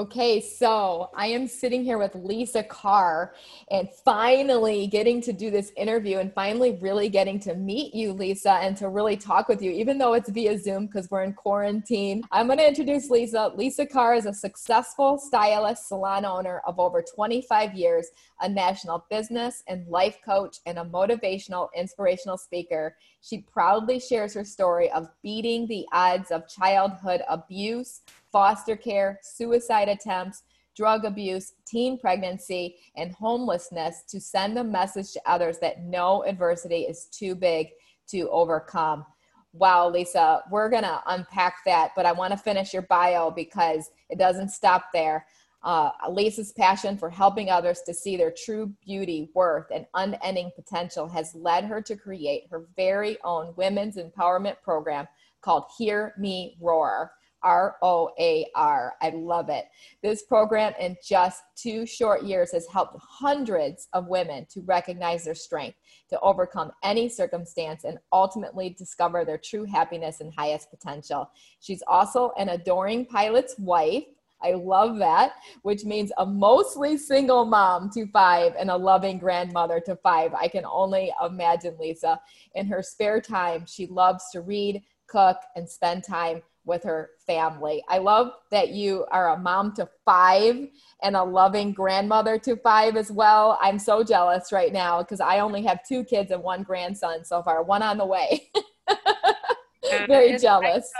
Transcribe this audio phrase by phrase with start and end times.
[0.00, 3.34] Okay, so I am sitting here with Lisa Carr
[3.70, 8.52] and finally getting to do this interview and finally really getting to meet you, Lisa,
[8.52, 12.22] and to really talk with you, even though it's via Zoom because we're in quarantine.
[12.32, 13.52] I'm going to introduce Lisa.
[13.54, 18.08] Lisa Carr is a successful stylist, salon owner of over 25 years,
[18.40, 22.96] a national business and life coach, and a motivational, inspirational speaker.
[23.20, 29.88] She proudly shares her story of beating the odds of childhood abuse foster care, suicide
[29.88, 30.42] attempts,
[30.76, 36.82] drug abuse, teen pregnancy, and homelessness to send a message to others that no adversity
[36.82, 37.68] is too big
[38.08, 39.04] to overcome.
[39.52, 43.90] Wow, Lisa, we're going to unpack that, but I want to finish your bio because
[44.08, 45.26] it doesn't stop there.
[45.62, 51.06] Uh, Lisa's passion for helping others to see their true beauty, worth, and unending potential
[51.08, 55.06] has led her to create her very own women's empowerment program
[55.42, 57.12] called Hear Me Roar.
[57.42, 58.94] R O A R.
[59.00, 59.66] I love it.
[60.02, 65.34] This program, in just two short years, has helped hundreds of women to recognize their
[65.34, 65.78] strength,
[66.10, 71.30] to overcome any circumstance, and ultimately discover their true happiness and highest potential.
[71.60, 74.04] She's also an adoring pilot's wife.
[74.42, 79.80] I love that, which means a mostly single mom to five and a loving grandmother
[79.86, 80.32] to five.
[80.34, 82.20] I can only imagine Lisa.
[82.54, 87.82] In her spare time, she loves to read, cook, and spend time with her family.
[87.88, 90.68] I love that you are a mom to five
[91.02, 93.58] and a loving grandmother to five as well.
[93.62, 97.42] I'm so jealous right now because I only have two kids and one grandson so
[97.42, 98.50] far, one on the way.
[100.06, 100.92] Very jealous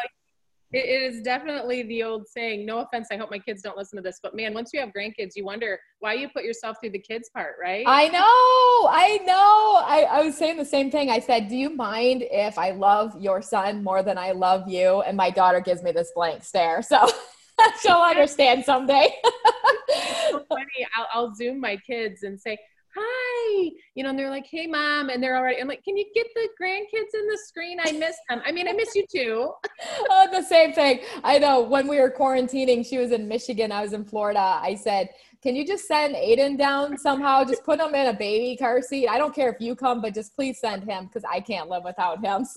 [0.72, 4.02] it is definitely the old saying no offense i hope my kids don't listen to
[4.02, 6.98] this but man once you have grandkids you wonder why you put yourself through the
[6.98, 7.84] kids part right?
[7.86, 9.82] I know i know.
[9.84, 11.10] I, I was saying the same thing.
[11.10, 15.02] I said do you mind if i love your son more than i love you?
[15.02, 17.08] And my daughter gives me this blank stare so
[17.80, 19.14] she'll understand someday.
[20.30, 20.86] So funny.
[20.96, 22.56] I'll, I'll zoom my kids and say
[23.00, 25.08] hi, you know, and they're like, hey, mom.
[25.08, 27.78] And they're already, I'm like, can you get the grandkids in the screen?
[27.82, 28.42] I miss them.
[28.44, 29.52] I mean, I miss you too.
[30.10, 31.00] oh, the same thing.
[31.24, 34.40] I know when we were quarantining, she was in Michigan, I was in Florida.
[34.40, 35.10] I said,
[35.42, 37.44] can you just send Aiden down somehow?
[37.44, 39.08] Just put him in a baby car seat.
[39.08, 41.84] I don't care if you come, but just please send him because I can't live
[41.84, 42.46] without him.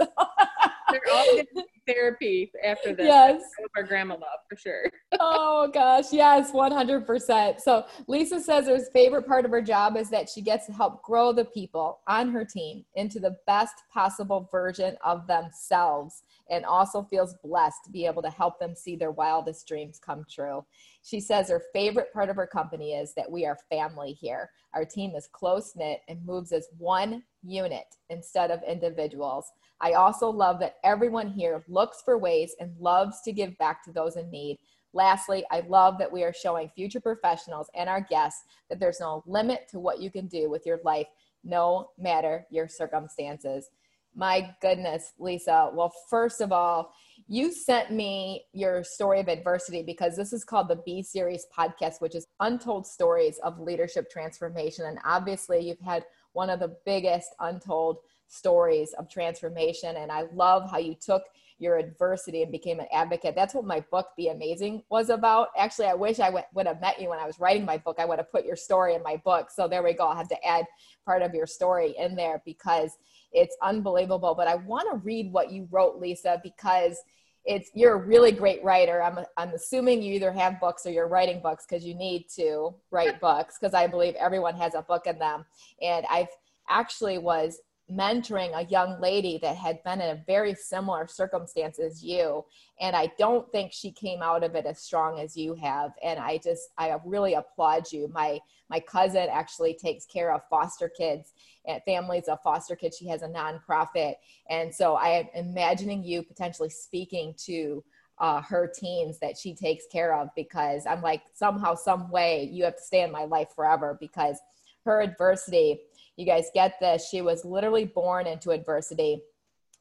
[0.85, 3.07] So they're all getting therapy after this.
[3.07, 3.41] Yes.
[3.75, 4.91] Our grandma love for sure.
[5.19, 7.59] oh gosh, yes, 100%.
[7.59, 11.01] So Lisa says her favorite part of her job is that she gets to help
[11.01, 17.03] grow the people on her team into the best possible version of themselves and also
[17.03, 20.63] feels blessed to be able to help them see their wildest dreams come true.
[21.03, 24.51] She says her favorite part of her company is that we are family here.
[24.73, 29.51] Our team is close knit and moves as one unit instead of individuals.
[29.81, 33.91] I also love that everyone here looks for ways and loves to give back to
[33.91, 34.59] those in need.
[34.93, 39.23] Lastly, I love that we are showing future professionals and our guests that there's no
[39.25, 41.07] limit to what you can do with your life,
[41.43, 43.69] no matter your circumstances.
[44.15, 45.71] My goodness, Lisa.
[45.73, 46.93] Well, first of all,
[47.27, 51.99] you sent me your story of adversity because this is called the B Series podcast,
[51.99, 54.85] which is untold stories of leadership transformation.
[54.85, 57.97] And obviously, you've had one of the biggest untold
[58.27, 59.95] stories of transformation.
[59.97, 61.23] And I love how you took
[61.59, 63.35] your adversity and became an advocate.
[63.35, 65.49] That's what my book, Be Amazing, was about.
[65.57, 67.97] Actually, I wish I w- would have met you when I was writing my book.
[67.99, 69.49] I would have put your story in my book.
[69.49, 70.07] So there we go.
[70.07, 70.65] I'll have to add
[71.05, 72.97] part of your story in there because
[73.33, 74.35] it's unbelievable.
[74.35, 76.97] But I want to read what you wrote, Lisa, because
[77.45, 79.03] it's you're a really great writer.
[79.03, 82.73] I'm I'm assuming you either have books or you're writing books because you need to
[82.89, 85.45] write books because I believe everyone has a book in them.
[85.81, 86.29] And I've
[86.69, 87.59] actually was
[87.91, 92.43] mentoring a young lady that had been in a very similar circumstance as you.
[92.79, 95.91] And i don't think she came out of it as strong as you have.
[96.03, 98.09] And i just i really applaud you.
[98.13, 98.39] My
[98.69, 101.33] my cousin actually takes care of foster kids
[101.65, 102.97] and families of foster kids.
[102.97, 104.15] She has a nonprofit.
[104.49, 107.83] And so i am imagining you potentially speaking to
[108.19, 112.63] uh, her teens that she takes care of because i'm like somehow some way you
[112.63, 114.37] have to stay in my life forever because
[114.85, 115.79] her adversity
[116.15, 117.09] you guys get this.
[117.09, 119.21] She was literally born into adversity.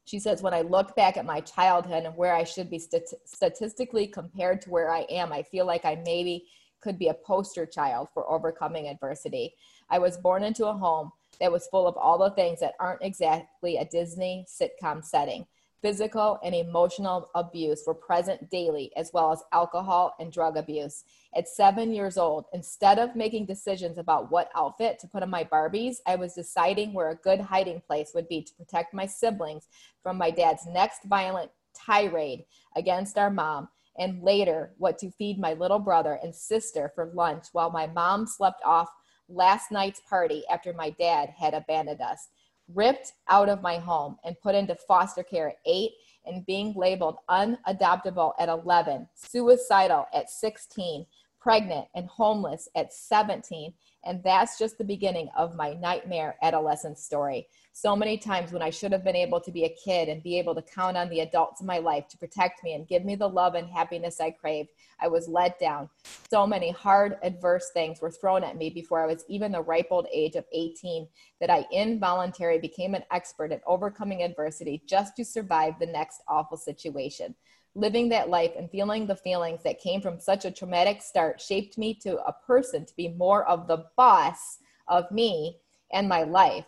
[0.05, 3.13] She says, when I look back at my childhood and where I should be stat-
[3.25, 6.45] statistically compared to where I am, I feel like I maybe
[6.81, 9.55] could be a poster child for overcoming adversity.
[9.89, 13.03] I was born into a home that was full of all the things that aren't
[13.03, 15.45] exactly a Disney sitcom setting.
[15.83, 21.03] Physical and emotional abuse were present daily, as well as alcohol and drug abuse.
[21.35, 25.43] At seven years old, instead of making decisions about what outfit to put on my
[25.43, 29.67] Barbies, I was deciding where a good hiding place would be to protect my siblings
[30.01, 32.45] from my dad's next violent tirade
[32.77, 33.67] against our mom,
[33.99, 38.25] and later what to feed my little brother and sister for lunch while my mom
[38.25, 38.87] slept off
[39.27, 42.29] last night's party after my dad had abandoned us
[42.73, 45.91] ripped out of my home and put into foster care at eight
[46.25, 51.05] and being labeled unadoptable at 11, suicidal at 16,
[51.43, 53.73] pregnant and homeless at 17,
[54.05, 57.45] and that's just the beginning of my nightmare adolescent story.
[57.73, 60.39] So many times when I should have been able to be a kid and be
[60.39, 63.15] able to count on the adults in my life to protect me and give me
[63.15, 64.69] the love and happiness I craved,
[65.01, 65.89] I was let down.
[66.29, 69.87] So many hard, adverse things were thrown at me before I was even the ripe
[69.91, 71.07] old age of 18
[71.41, 76.57] that I involuntarily became an expert at overcoming adversity just to survive the next awful
[76.57, 77.35] situation
[77.75, 81.77] living that life and feeling the feelings that came from such a traumatic start shaped
[81.77, 85.57] me to a person to be more of the boss of me
[85.91, 86.65] and my life.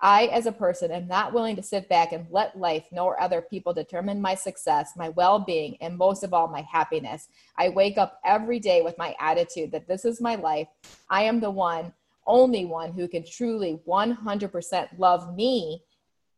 [0.00, 3.42] I, as a person, am not willing to sit back and let life nor other
[3.42, 7.28] people determine my success, my well being, and most of all, my happiness.
[7.56, 10.68] I wake up every day with my attitude that this is my life.
[11.10, 11.92] I am the one,
[12.26, 15.82] only one who can truly 100% love me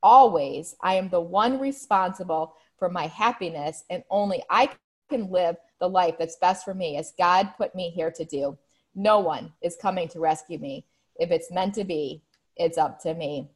[0.02, 0.74] always.
[0.80, 4.70] I am the one responsible for my happiness, and only I
[5.08, 8.58] can live the life that's best for me as God put me here to do.
[8.96, 10.84] No one is coming to rescue me.
[11.16, 12.22] If it's meant to be,
[12.56, 13.50] it's up to me.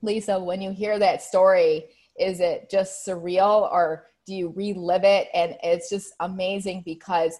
[0.00, 1.86] Lisa, when you hear that story,
[2.18, 5.28] is it just surreal or do you relive it?
[5.34, 7.38] And it's just amazing because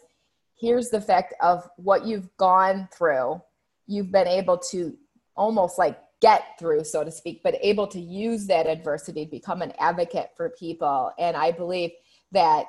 [0.58, 3.40] here's the fact of what you've gone through.
[3.86, 4.96] You've been able to
[5.36, 9.62] almost like get through, so to speak, but able to use that adversity to become
[9.62, 11.12] an advocate for people.
[11.18, 11.90] And I believe
[12.32, 12.66] that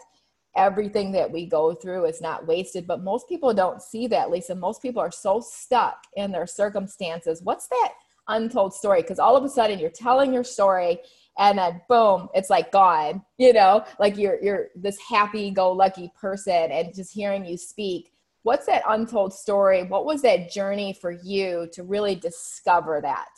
[0.56, 4.56] everything that we go through is not wasted, but most people don't see that, Lisa.
[4.56, 7.42] Most people are so stuck in their circumstances.
[7.42, 7.94] What's that
[8.28, 9.02] untold story?
[9.02, 11.00] Because all of a sudden you're telling your story
[11.38, 16.12] and then boom, it's like gone, you know, like you're you're this happy go lucky
[16.20, 18.11] person and just hearing you speak
[18.44, 19.84] what's that untold story?
[19.84, 23.30] What was that journey for you to really discover that?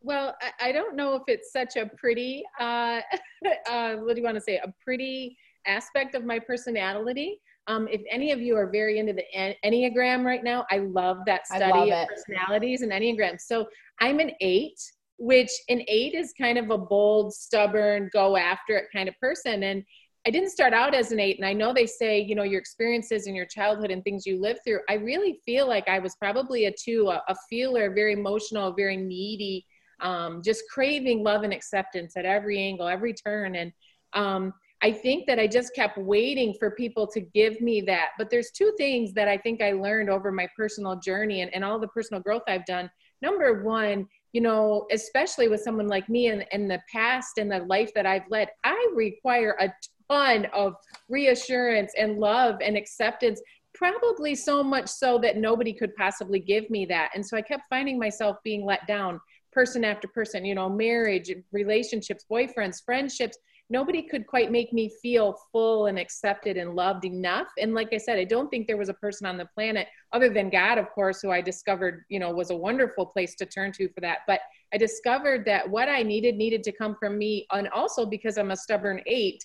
[0.00, 3.00] Well, I, I don't know if it's such a pretty, uh,
[3.70, 5.36] uh, what do you want to say, a pretty
[5.66, 7.40] aspect of my personality.
[7.66, 9.24] Um, if any of you are very into the
[9.64, 13.40] Enneagram right now, I love that study of personalities and Enneagrams.
[13.40, 13.66] So
[14.00, 14.78] I'm an eight,
[15.16, 19.62] which an eight is kind of a bold, stubborn, go after it kind of person.
[19.62, 19.82] And
[20.26, 22.60] I didn't start out as an eight, and I know they say, you know, your
[22.60, 24.80] experiences in your childhood and things you lived through.
[24.88, 28.96] I really feel like I was probably a two, a, a feeler, very emotional, very
[28.96, 29.66] needy,
[30.00, 33.56] um, just craving love and acceptance at every angle, every turn.
[33.56, 33.72] And
[34.14, 38.10] um, I think that I just kept waiting for people to give me that.
[38.18, 41.64] But there's two things that I think I learned over my personal journey and, and
[41.64, 42.90] all the personal growth I've done.
[43.22, 47.60] Number one, you know, especially with someone like me and, in the past and the
[47.60, 49.72] life that I've led, I require a
[50.10, 50.74] ton of
[51.08, 53.40] reassurance and love and acceptance
[53.74, 57.10] probably so much so that nobody could possibly give me that.
[57.14, 59.20] And so i kept finding myself being let down
[59.52, 63.38] person after person you know marriage relationships boyfriends friendships.
[63.70, 67.46] Nobody could quite make me feel full and accepted and loved enough.
[67.58, 70.28] And like i said i don't think there was a person on the planet other
[70.28, 73.72] than god of course who i discovered you know was a wonderful place to turn
[73.72, 74.18] to for that.
[74.26, 74.40] But
[74.72, 78.50] i discovered that what i needed needed to come from me and also because i'm
[78.50, 79.44] a stubborn eight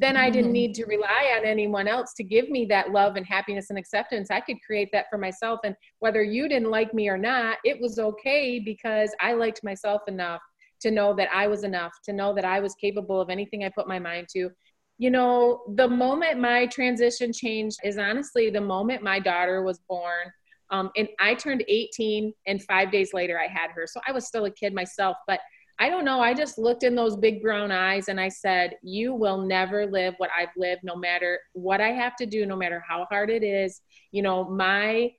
[0.00, 0.52] then I didn't mm-hmm.
[0.52, 4.30] need to rely on anyone else to give me that love and happiness and acceptance.
[4.30, 5.60] I could create that for myself.
[5.64, 10.02] And whether you didn't like me or not, it was okay because I liked myself
[10.08, 10.40] enough
[10.80, 13.70] to know that I was enough, to know that I was capable of anything I
[13.70, 14.50] put my mind to.
[14.98, 20.30] You know, the moment my transition changed is honestly the moment my daughter was born.
[20.70, 23.86] Um, and I turned 18, and five days later, I had her.
[23.86, 25.40] So I was still a kid myself, but
[25.78, 26.20] I don't know.
[26.20, 30.14] I just looked in those big brown eyes and I said, You will never live
[30.18, 33.42] what I've lived, no matter what I have to do, no matter how hard it
[33.42, 33.80] is.
[34.12, 35.12] You know, my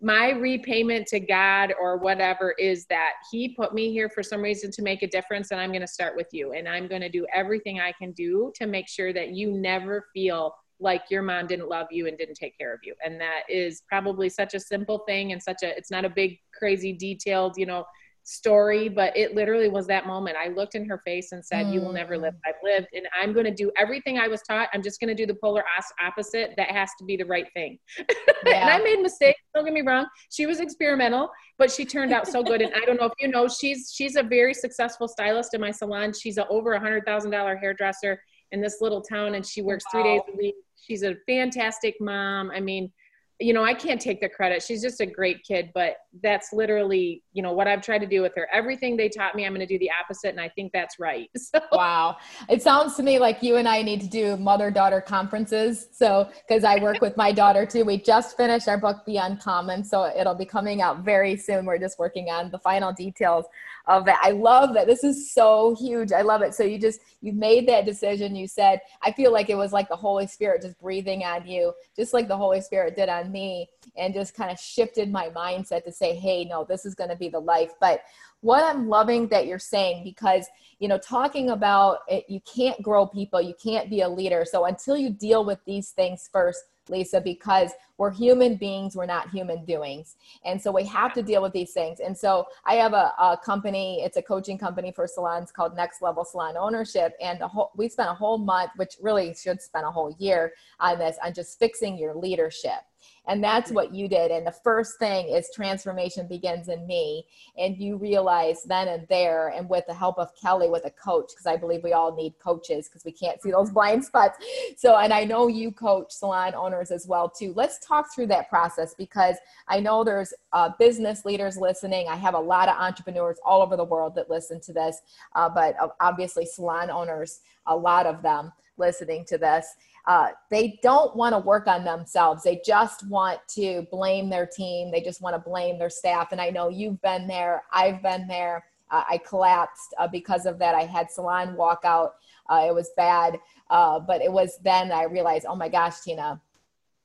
[0.00, 4.70] my repayment to God or whatever is that He put me here for some reason
[4.72, 6.52] to make a difference, and I'm going to start with you.
[6.52, 10.06] And I'm going to do everything I can do to make sure that you never
[10.14, 12.94] feel like your mom didn't love you and didn't take care of you.
[13.04, 16.38] And that is probably such a simple thing and such a, it's not a big,
[16.56, 17.84] crazy, detailed, you know,
[18.28, 20.36] story, but it literally was that moment.
[20.36, 21.72] I looked in her face and said, mm.
[21.72, 22.34] You will never live.
[22.34, 22.40] Mm.
[22.46, 24.68] I've lived, and I'm going to do everything I was taught.
[24.74, 25.64] I'm just going to do the polar
[26.04, 26.52] opposite.
[26.58, 27.78] That has to be the right thing.
[27.98, 28.04] Yeah.
[28.46, 29.40] and I made mistakes.
[29.54, 30.06] Don't get me wrong.
[30.30, 32.60] She was experimental, but she turned out so good.
[32.60, 35.70] and I don't know if you know, she's she's a very successful stylist in my
[35.70, 36.12] salon.
[36.12, 38.20] She's a over a hundred thousand dollar hairdresser
[38.52, 40.02] in this little town, and she works wow.
[40.02, 40.54] three days a week.
[40.76, 42.50] She's a fantastic mom.
[42.50, 42.92] I mean,
[43.40, 44.62] you know, I can't take the credit.
[44.62, 48.20] She's just a great kid, but that's literally, you know, what I've tried to do
[48.20, 48.48] with her.
[48.52, 50.30] Everything they taught me, I'm going to do the opposite.
[50.30, 51.30] And I think that's right.
[51.38, 51.60] So.
[51.72, 52.16] Wow.
[52.50, 55.88] It sounds to me like you and I need to do mother daughter conferences.
[55.92, 57.84] So, because I work with my daughter too.
[57.84, 59.82] We just finished our book, Beyond Common.
[59.82, 61.64] So it'll be coming out very soon.
[61.64, 63.46] We're just working on the final details
[63.88, 64.20] of that.
[64.22, 64.86] I love that.
[64.86, 66.12] This is so huge.
[66.12, 66.54] I love it.
[66.54, 68.36] So you just you made that decision.
[68.36, 71.72] You said, I feel like it was like the Holy Spirit just breathing on you,
[71.96, 75.84] just like the Holy Spirit did on me, and just kind of shifted my mindset
[75.84, 77.72] to say, hey, no, this is going to be the life.
[77.80, 78.02] But
[78.40, 80.46] what I'm loving that you're saying because
[80.78, 84.44] you know talking about it, you can't grow people, you can't be a leader.
[84.48, 89.30] So until you deal with these things first, Lisa, because we're human beings, we're not
[89.30, 90.16] human doings.
[90.44, 92.00] And so we have to deal with these things.
[92.00, 96.00] And so I have a, a company, it's a coaching company for salons called Next
[96.00, 97.14] Level Salon Ownership.
[97.20, 100.98] And whole, we spent a whole month, which really should spend a whole year on
[100.98, 102.87] this, on just fixing your leadership.
[103.26, 104.30] And that's what you did.
[104.30, 107.24] And the first thing is transformation begins in me.
[107.56, 111.30] And you realize then and there, and with the help of Kelly, with a coach,
[111.30, 114.38] because I believe we all need coaches because we can't see those blind spots.
[114.76, 117.52] So, and I know you coach salon owners as well too.
[117.54, 119.36] Let's talk through that process because
[119.68, 122.08] I know there's uh, business leaders listening.
[122.08, 125.00] I have a lot of entrepreneurs all over the world that listen to this,
[125.34, 129.74] uh, but obviously salon owners, a lot of them listening to this
[130.08, 132.42] uh, they don't want to work on themselves.
[132.42, 134.90] They just want to blame their team.
[134.90, 136.32] They just want to blame their staff.
[136.32, 137.64] And I know you've been there.
[137.70, 138.64] I've been there.
[138.90, 140.74] Uh, I collapsed uh, because of that.
[140.74, 142.12] I had salon walkout.
[142.48, 143.38] Uh, it was bad.
[143.68, 146.40] Uh, but it was then I realized, oh my gosh, Tina,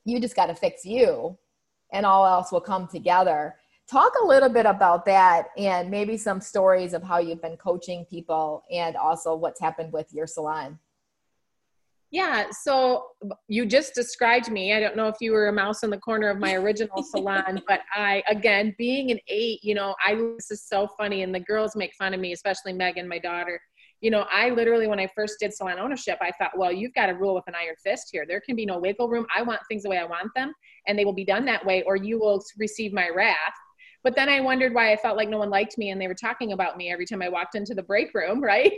[0.06, 1.38] you just got to fix you
[1.92, 3.56] and all else will come together.
[3.86, 8.06] Talk a little bit about that and maybe some stories of how you've been coaching
[8.06, 10.80] people and also what's happened with your salon.
[12.14, 13.08] Yeah, so
[13.48, 14.72] you just described me.
[14.72, 17.64] I don't know if you were a mouse in the corner of my original salon,
[17.68, 21.24] but I, again, being an eight, you know, I, this is so funny.
[21.24, 23.60] And the girls make fun of me, especially Megan, my daughter.
[24.02, 27.08] You know, I literally, when I first did salon ownership, I thought, well, you've got
[27.08, 28.26] to rule with an iron fist here.
[28.28, 29.26] There can be no wiggle room.
[29.36, 30.54] I want things the way I want them,
[30.88, 33.38] and they will be done that way, or you will receive my wrath.
[34.04, 36.14] But then I wondered why I felt like no one liked me and they were
[36.14, 38.74] talking about me every time I walked into the break room, right?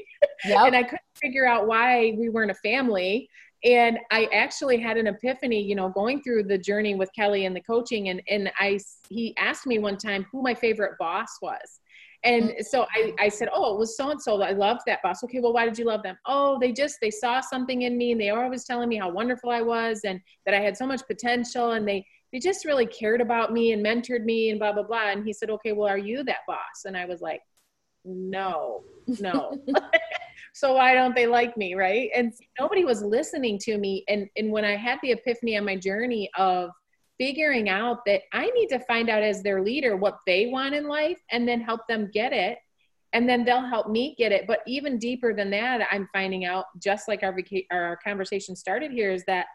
[0.45, 0.67] Yep.
[0.67, 3.27] and I couldn't figure out why we weren't a family.
[3.63, 7.55] And I actually had an epiphany, you know, going through the journey with Kelly and
[7.55, 8.09] the coaching.
[8.09, 8.79] And, and I,
[9.09, 11.79] he asked me one time who my favorite boss was.
[12.23, 12.63] And mm.
[12.63, 14.41] so I, I said, Oh, it was so and so.
[14.41, 15.23] I loved that boss.
[15.23, 16.17] Okay, well, why did you love them?
[16.25, 19.09] Oh, they just, they saw something in me and they were always telling me how
[19.09, 21.71] wonderful I was and that I had so much potential.
[21.71, 22.05] And they,
[22.35, 25.09] they just really cared about me and mentored me and blah blah blah.
[25.09, 26.83] And he said okay well are you that boss?
[26.83, 27.41] And i was like
[28.03, 28.83] no
[29.19, 29.57] no.
[30.53, 32.09] So why don't they like me right?
[32.15, 34.03] And nobody was listening to me.
[34.09, 36.71] And and when i had the epiphany on my journey of
[37.17, 40.85] figuring out that i need to find out as their leader what they want in
[40.89, 42.57] life and then help them get it
[43.13, 44.45] and then they'll help me get it.
[44.45, 47.37] But even deeper than that i'm finding out just like our,
[47.71, 49.45] our conversation started here is that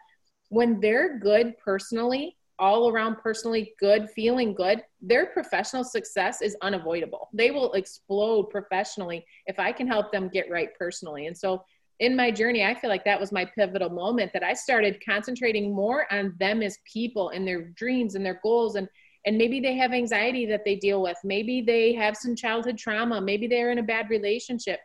[0.49, 7.29] when they're good personally all around personally good, feeling good, their professional success is unavoidable.
[7.33, 11.27] They will explode professionally if I can help them get right personally.
[11.27, 11.63] And so
[11.99, 15.73] in my journey, I feel like that was my pivotal moment that I started concentrating
[15.73, 18.87] more on them as people and their dreams and their goals and
[19.25, 21.15] and maybe they have anxiety that they deal with.
[21.23, 23.21] Maybe they have some childhood trauma.
[23.21, 24.79] Maybe they're in a bad relationship.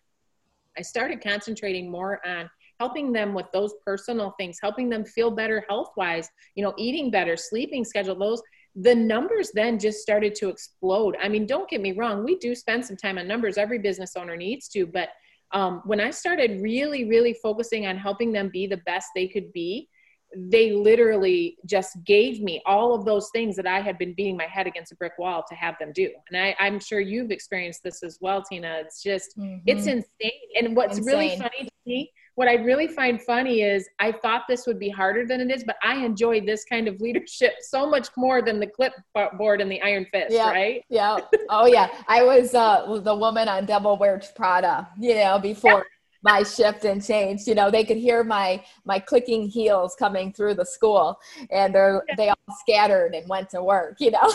[0.76, 5.64] I started concentrating more on helping them with those personal things, helping them feel better
[5.68, 8.42] health wise, you know, eating better, sleeping schedule, those
[8.78, 11.16] the numbers then just started to explode.
[11.22, 14.16] I mean, don't get me wrong, we do spend some time on numbers, every business
[14.16, 15.08] owner needs to, but
[15.52, 19.52] um, when I started really, really focusing on helping them be the best they could
[19.52, 19.88] be,
[20.36, 24.44] they literally just gave me all of those things that I had been beating my
[24.44, 26.10] head against a brick wall to have them do.
[26.30, 28.80] And I, am sure you've experienced this as well, Tina.
[28.84, 29.58] It's just, mm-hmm.
[29.66, 30.32] it's insane.
[30.58, 31.14] And what's insane.
[31.14, 34.90] really funny to me what I really find funny is I thought this would be
[34.90, 38.60] harder than it is, but I enjoy this kind of leadership so much more than
[38.60, 40.84] the clipboard and the iron fist, yeah, right?
[40.88, 41.16] Yeah.
[41.48, 41.88] Oh yeah.
[42.06, 45.86] I was uh, the woman on Devil Wears Prada, you know, before
[46.22, 47.46] my shift and change.
[47.46, 51.18] You know, they could hear my my clicking heels coming through the school
[51.50, 54.20] and they're they all scattered and went to work, you know.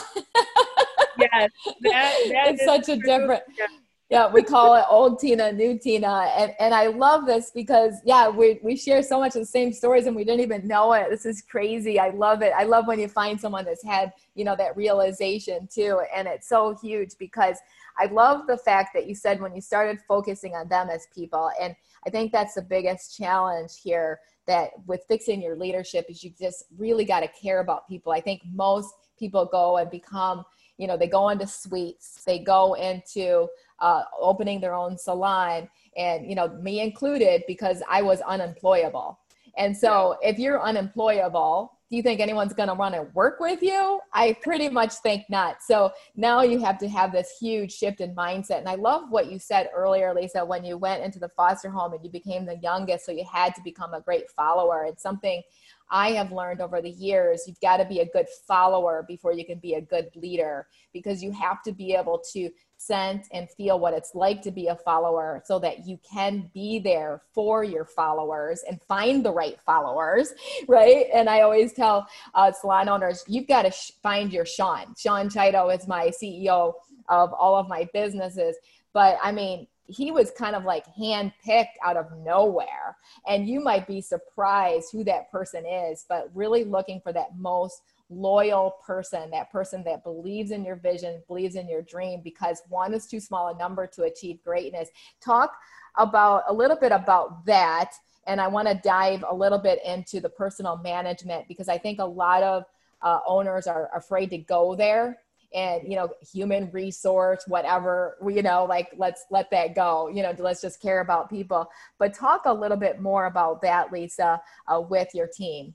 [1.19, 3.43] yes, that, that it's such a different.
[3.57, 3.67] Yeah
[4.11, 6.29] yeah, we call it old Tina, new Tina.
[6.35, 9.71] And, and I love this because, yeah, we, we share so much of the same
[9.71, 11.09] stories and we didn't even know it.
[11.09, 11.97] This is crazy.
[11.97, 12.51] I love it.
[12.53, 16.01] I love when you find someone that's had, you know, that realization too.
[16.13, 17.57] And it's so huge because
[17.97, 21.49] I love the fact that you said when you started focusing on them as people.
[21.61, 21.73] And
[22.05, 26.65] I think that's the biggest challenge here that with fixing your leadership is you just
[26.77, 28.11] really got to care about people.
[28.11, 30.43] I think most people go and become,
[30.77, 33.47] you know, they go into suites, they go into,
[33.81, 39.19] uh, opening their own salon and you know me included because i was unemployable.
[39.57, 43.61] And so if you're unemployable do you think anyone's going to want to work with
[43.61, 43.99] you?
[44.13, 45.57] I pretty much think not.
[45.61, 48.59] So now you have to have this huge shift in mindset.
[48.59, 51.91] And i love what you said earlier lisa when you went into the foster home
[51.91, 55.41] and you became the youngest so you had to become a great follower it's something
[55.91, 59.45] I have learned over the years, you've got to be a good follower before you
[59.45, 63.79] can be a good leader because you have to be able to sense and feel
[63.79, 67.85] what it's like to be a follower so that you can be there for your
[67.85, 70.33] followers and find the right followers,
[70.67, 71.05] right?
[71.13, 74.95] And I always tell uh, salon owners, you've got to sh- find your Sean.
[74.97, 76.73] Sean Chido is my CEO
[77.09, 78.55] of all of my businesses.
[78.93, 82.97] But I mean, he was kind of like handpicked out of nowhere.
[83.27, 87.81] And you might be surprised who that person is, but really looking for that most
[88.09, 92.93] loyal person, that person that believes in your vision, believes in your dream, because one
[92.93, 94.89] is too small a number to achieve greatness.
[95.23, 95.55] Talk
[95.97, 97.93] about a little bit about that.
[98.27, 101.99] And I want to dive a little bit into the personal management because I think
[101.99, 102.65] a lot of
[103.01, 105.17] uh, owners are afraid to go there
[105.53, 110.33] and you know human resource whatever you know like let's let that go you know
[110.37, 111.67] let's just care about people.
[111.99, 115.73] But talk a little bit more about that lisa uh, with your team.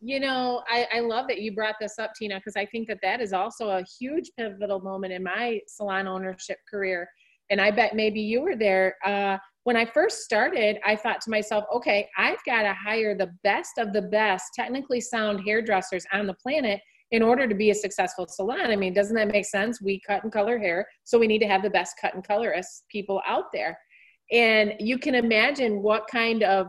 [0.00, 3.00] You know I, I love that you brought this up tina because i think that
[3.02, 7.08] that is also a huge pivotal moment in my salon ownership career.
[7.50, 8.96] And i bet maybe you were there.
[9.04, 13.30] Uh, when I first started, I thought to myself, okay, I've got to hire the
[13.44, 17.74] best of the best technically sound hairdressers on the planet in order to be a
[17.74, 18.70] successful salon.
[18.70, 19.82] I mean, doesn't that make sense?
[19.82, 22.84] We cut and color hair, so we need to have the best cut and colorist
[22.90, 23.78] people out there.
[24.32, 26.68] And you can imagine what kind of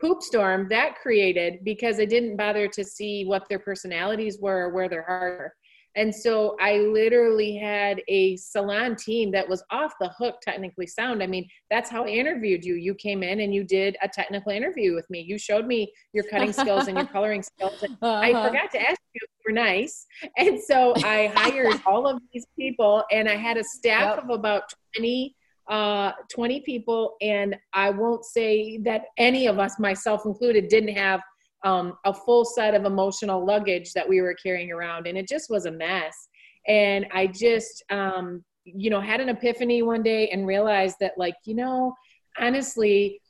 [0.00, 4.74] poop storm that created because I didn't bother to see what their personalities were or
[4.74, 5.52] where their heart.
[5.96, 11.22] And so I literally had a salon team that was off the hook, technically sound.
[11.22, 12.74] I mean, that's how I interviewed you.
[12.74, 15.20] You came in and you did a technical interview with me.
[15.20, 17.82] You showed me your cutting skills and your coloring skills.
[17.82, 18.20] And uh-huh.
[18.22, 20.06] I forgot to ask you if you were nice.
[20.36, 24.24] And so I hired all of these people and I had a staff yep.
[24.24, 24.64] of about
[24.96, 25.36] 20
[25.70, 31.22] uh 20 people and i won't say that any of us myself included didn't have
[31.64, 35.50] um, a full set of emotional luggage that we were carrying around and it just
[35.50, 36.28] was a mess.
[36.66, 41.34] And i just um, you know had an epiphany one day and realized that like
[41.44, 41.94] you know
[42.38, 43.20] honestly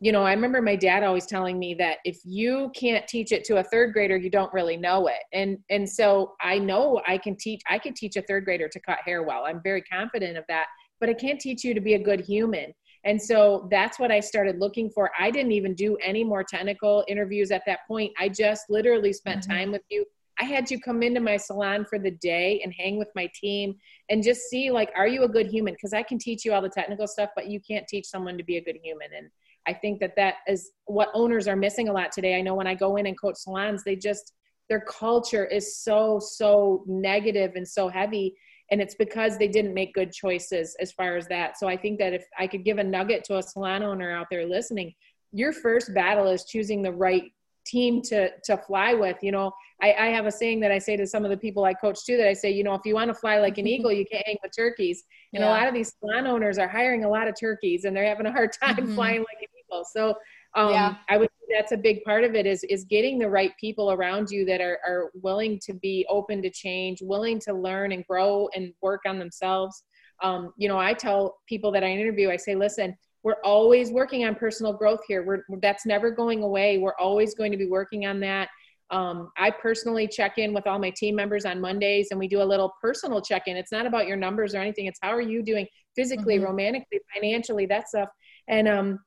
[0.00, 3.44] you know i remember my dad always telling me that if you can't teach it
[3.44, 5.22] to a third grader you don't really know it.
[5.32, 8.80] And and so i know i can teach i can teach a third grader to
[8.80, 9.44] cut hair well.
[9.46, 10.66] I'm very confident of that
[11.00, 12.72] but i can't teach you to be a good human
[13.04, 15.10] and so that's what I started looking for.
[15.18, 18.12] I didn't even do any more technical interviews at that point.
[18.18, 19.52] I just literally spent mm-hmm.
[19.52, 20.06] time with you.
[20.40, 23.76] I had you come into my salon for the day and hang with my team
[24.10, 26.62] and just see like are you a good human because I can teach you all
[26.62, 29.28] the technical stuff but you can't teach someone to be a good human and
[29.66, 32.36] I think that that is what owners are missing a lot today.
[32.36, 34.32] I know when I go in and coach salons they just
[34.68, 38.34] their culture is so so negative and so heavy
[38.74, 41.96] and it's because they didn't make good choices as far as that so i think
[41.96, 44.92] that if i could give a nugget to a salon owner out there listening
[45.30, 47.30] your first battle is choosing the right
[47.64, 50.96] team to to fly with you know I, I have a saying that i say
[50.96, 52.94] to some of the people i coach too that i say you know if you
[52.94, 55.48] want to fly like an eagle you can't hang with turkeys and yeah.
[55.48, 58.26] a lot of these salon owners are hiring a lot of turkeys and they're having
[58.26, 58.94] a hard time mm-hmm.
[58.96, 60.14] flying like an eagle so
[60.56, 60.94] um, yeah.
[61.08, 64.30] I would that's a big part of it is is getting the right people around
[64.30, 68.48] you that are, are willing to be open to change, willing to learn and grow
[68.54, 69.84] and work on themselves.
[70.22, 74.24] Um, you know, I tell people that I interview, I say, listen, we're always working
[74.24, 75.24] on personal growth here.
[75.24, 76.78] We're that's never going away.
[76.78, 78.48] We're always going to be working on that.
[78.90, 82.42] Um, I personally check in with all my team members on Mondays and we do
[82.42, 83.56] a little personal check in.
[83.56, 84.86] It's not about your numbers or anything.
[84.86, 86.44] It's how are you doing physically, mm-hmm.
[86.44, 88.08] romantically, financially, that stuff.
[88.48, 88.98] And um,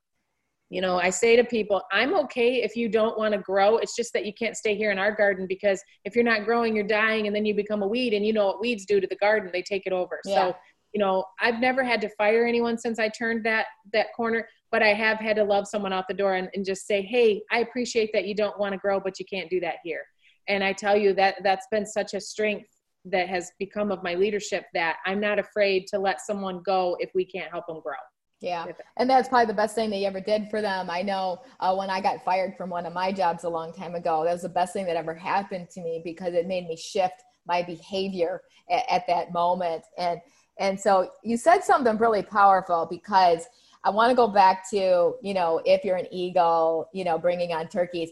[0.69, 3.77] you know, I say to people, I'm okay if you don't want to grow.
[3.77, 6.75] It's just that you can't stay here in our garden because if you're not growing,
[6.75, 8.13] you're dying and then you become a weed.
[8.13, 10.19] And you know what weeds do to the garden, they take it over.
[10.25, 10.35] Yeah.
[10.35, 10.55] So,
[10.93, 14.83] you know, I've never had to fire anyone since I turned that that corner, but
[14.83, 17.59] I have had to love someone out the door and, and just say, Hey, I
[17.59, 20.03] appreciate that you don't want to grow, but you can't do that here.
[20.49, 22.69] And I tell you that that's been such a strength
[23.05, 27.09] that has become of my leadership that I'm not afraid to let someone go if
[27.15, 27.95] we can't help them grow.
[28.39, 28.65] Yeah.
[28.97, 30.89] And that's probably the best thing they ever did for them.
[30.89, 33.95] I know uh, when I got fired from one of my jobs a long time
[33.95, 36.75] ago, that was the best thing that ever happened to me because it made me
[36.75, 39.83] shift my behavior at, at that moment.
[39.97, 40.21] And,
[40.59, 43.47] and so you said something really powerful because
[43.83, 47.53] I want to go back to, you know, if you're an eagle, you know, bringing
[47.53, 48.11] on turkeys.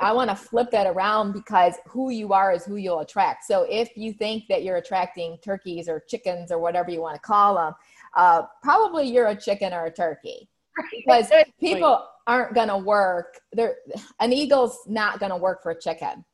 [0.00, 3.44] I want to flip that around because who you are is who you'll attract.
[3.44, 7.20] So if you think that you're attracting turkeys or chickens or whatever you want to
[7.20, 7.74] call them,
[8.16, 10.48] uh, probably you're a chicken or a turkey.
[10.92, 13.40] Because people aren't going to work.
[13.52, 13.76] They're,
[14.20, 16.24] an eagle's not going to work for a chicken.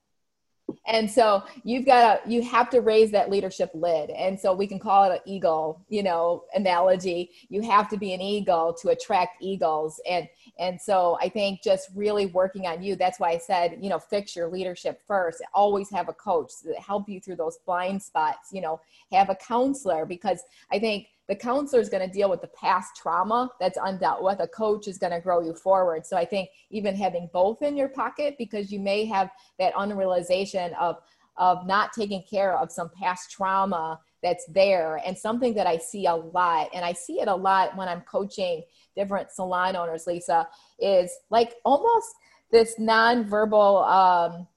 [0.86, 4.10] And so you've got to you have to raise that leadership lid.
[4.10, 7.30] And so we can call it an eagle you know analogy.
[7.48, 10.00] You have to be an eagle to attract eagles.
[10.08, 13.88] And and so i think just really working on you that's why i said you
[13.88, 15.42] know fix your leadership first.
[15.54, 18.80] Always have a coach that help you through those blind spots you know
[19.12, 20.06] have a counselor.
[20.06, 24.20] Because i think the counselor is going to deal with the past trauma that's undealt
[24.20, 24.40] with.
[24.40, 26.04] A coach is going to grow you forward.
[26.04, 30.76] So I think even having both in your pocket because you may have that unrealization
[30.76, 30.96] of
[31.36, 36.06] of not taking care of some past trauma that's there and something that I see
[36.06, 38.64] a lot and I see it a lot when I'm coaching
[38.96, 40.48] different salon owners Lisa
[40.80, 42.08] is like almost
[42.50, 44.48] this nonverbal um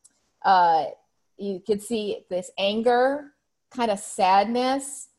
[0.43, 0.85] uh
[1.37, 3.31] you could see this anger
[3.69, 5.09] kind of sadness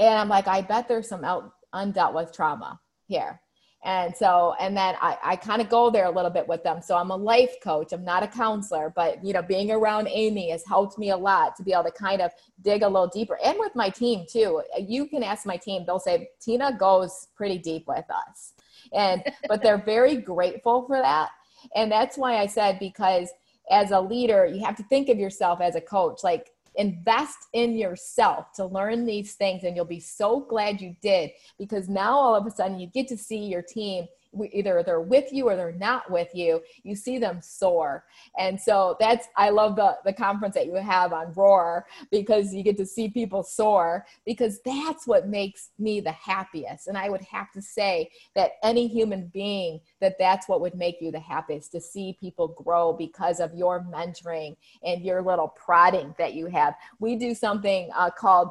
[0.00, 3.40] and I'm like, I bet there's some out, undealt with trauma here.
[3.82, 6.82] And so, and then I, I kind of go there a little bit with them.
[6.82, 7.92] So I'm a life coach.
[7.92, 11.56] I'm not a counselor, but you know, being around Amy has helped me a lot
[11.56, 12.30] to be able to kind of
[12.62, 14.62] dig a little deeper and with my team too.
[14.78, 18.52] You can ask my team, they'll say, Tina goes pretty deep with us.
[18.92, 21.30] And, but they're very grateful for that.
[21.74, 23.30] And that's why I said, because
[23.70, 26.22] as a leader, you have to think of yourself as a coach.
[26.22, 31.30] Like invest in yourself to learn these things and you'll be so glad you did
[31.58, 34.06] because now all of a sudden you get to see your team
[34.52, 38.04] either they're with you or they're not with you you see them soar.
[38.38, 42.62] And so that's i love the the conference that you have on roar because you
[42.62, 46.88] get to see people soar because that's what makes me the happiest.
[46.88, 51.00] And i would have to say that any human being that that's what would make
[51.00, 56.14] you the happiest to see people grow because of your mentoring and your little prodding
[56.18, 56.74] that you have.
[56.98, 58.50] We do something uh, called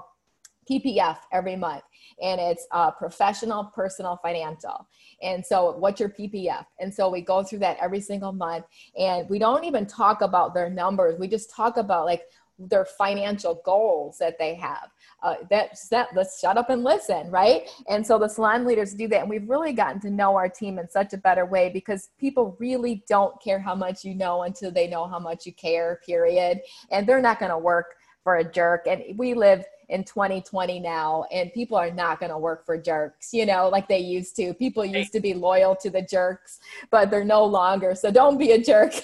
[0.70, 1.84] PPF every month,
[2.22, 4.88] and it's uh, professional, personal, financial.
[5.22, 6.66] And so, what's your PPF?
[6.80, 8.66] And so, we go through that every single month,
[8.98, 11.20] and we don't even talk about their numbers.
[11.20, 12.24] We just talk about like
[12.60, 14.90] their financial goals that they have.
[15.24, 16.10] Uh, that's that.
[16.16, 17.70] Let's shut up and listen, right?
[17.90, 20.80] And so the salon leaders do that, and we've really gotten to know our team
[20.80, 24.72] in such a better way because people really don't care how much you know until
[24.72, 26.00] they know how much you care.
[26.06, 26.62] Period.
[26.92, 28.88] And they're not going to work for a jerk.
[28.88, 33.34] And we live in 2020 now and people are not going to work for jerks
[33.34, 34.54] you know like they used to.
[34.54, 36.60] People used to be loyal to the jerks
[36.92, 38.94] but they're no longer so don't be a jerk.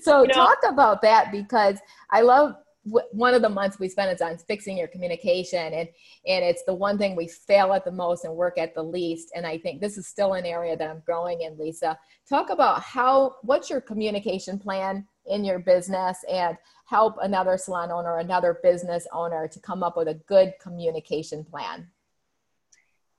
[0.00, 1.78] So you know, talk about that because
[2.10, 2.54] i love
[3.12, 5.88] one of the months we spend is on fixing your communication and
[6.26, 9.30] and it's the one thing we fail at the most and work at the least
[9.34, 11.98] and i think this is still an area that i'm growing in lisa.
[12.28, 16.56] Talk about how what's your communication plan in your business and
[16.88, 21.86] help another salon owner another business owner to come up with a good communication plan?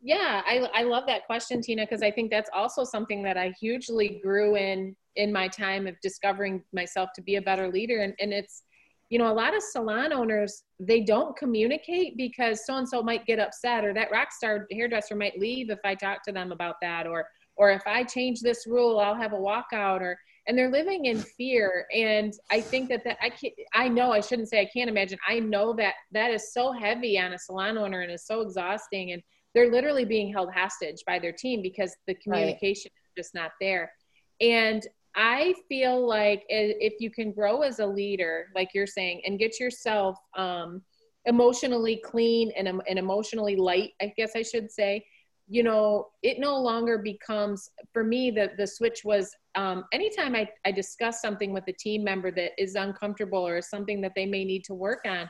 [0.02, 3.54] Yeah, I, I love that question, Tina, because I think that's also something that I
[3.60, 8.00] hugely grew in in my time of discovering myself to be a better leader.
[8.00, 8.64] And, and it's,
[9.10, 13.26] you know, a lot of salon owners, they don't communicate because so and so might
[13.26, 16.76] get upset or that rock star hairdresser might leave if I talk to them about
[16.82, 17.28] that or
[17.58, 20.18] or if I change this rule, I'll have a walkout or
[20.50, 21.86] and they're living in fear.
[21.96, 25.20] And i think that that i can i know i shouldn't say i can't imagine.
[25.26, 29.12] I know that that is so heavy on a salon owner and is so exhausting.
[29.12, 29.22] And
[29.54, 33.22] they're literally being held hostage by their team because the communication right.
[33.22, 33.92] is just not there.
[34.42, 34.86] And
[35.16, 39.60] i feel like if you can grow as a leader like you're saying and get
[39.60, 40.84] yourself um,
[41.26, 45.04] emotionally clean and, and emotionally light i guess i should say
[45.50, 50.48] you know it no longer becomes for me the the switch was um, anytime I,
[50.64, 54.46] I discuss something with a team member that is uncomfortable or something that they may
[54.46, 55.28] need to work on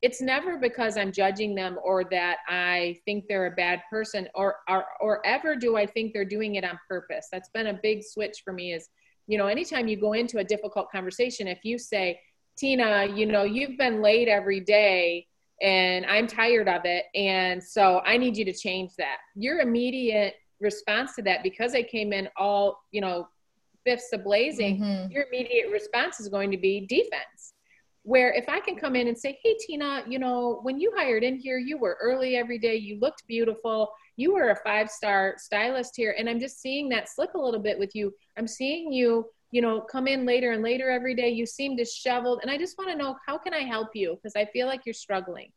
[0.00, 4.56] it's never because i'm judging them or that i think they're a bad person or,
[4.68, 7.28] or or ever do i think they're doing it on purpose.
[7.30, 8.88] That's been a big switch for me is
[9.26, 12.18] you know anytime you go into a difficult conversation if you say
[12.56, 15.27] tina you know you've been late every day
[15.60, 17.06] and I'm tired of it.
[17.14, 19.18] And so I need you to change that.
[19.34, 23.28] Your immediate response to that, because I came in all, you know,
[23.84, 25.10] fifths of blazing, mm-hmm.
[25.10, 27.54] your immediate response is going to be defense.
[28.02, 31.24] where if I can come in and say, Hey, Tina, you know, when you hired
[31.24, 35.34] in here, you were early every day, you looked beautiful, you were a five star
[35.38, 36.14] stylist here.
[36.18, 38.12] And I'm just seeing that slip a little bit with you.
[38.36, 41.30] I'm seeing you, you know, come in later and later every day.
[41.30, 42.40] You seem disheveled.
[42.42, 44.16] And I just want to know, how can I help you?
[44.16, 45.50] Because I feel like you're struggling.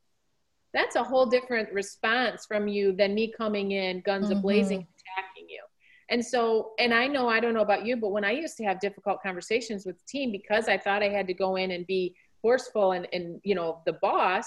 [0.74, 4.42] That's a whole different response from you than me coming in guns mm-hmm.
[4.42, 5.62] blazing attacking you.
[6.10, 8.64] And so, and I know, I don't know about you, but when I used to
[8.64, 11.88] have difficult conversations with the team because I thought I had to go in and
[11.88, 14.46] be forceful and, and, you know, the boss,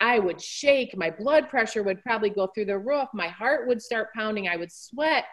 [0.00, 0.96] I would shake.
[0.96, 3.08] My blood pressure would probably go through the roof.
[3.12, 4.48] My heart would start pounding.
[4.48, 5.24] I would sweat.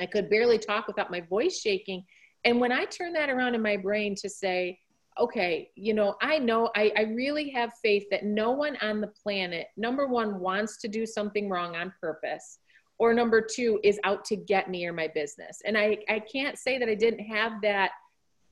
[0.00, 2.04] I could barely talk without my voice shaking.
[2.44, 4.78] And when I turn that around in my brain to say,
[5.18, 9.06] okay, you know, I know I, I really have faith that no one on the
[9.06, 12.58] planet, number one, wants to do something wrong on purpose
[12.98, 15.60] or number two is out to get me or my business.
[15.64, 17.92] And i i can't say that i didn't have that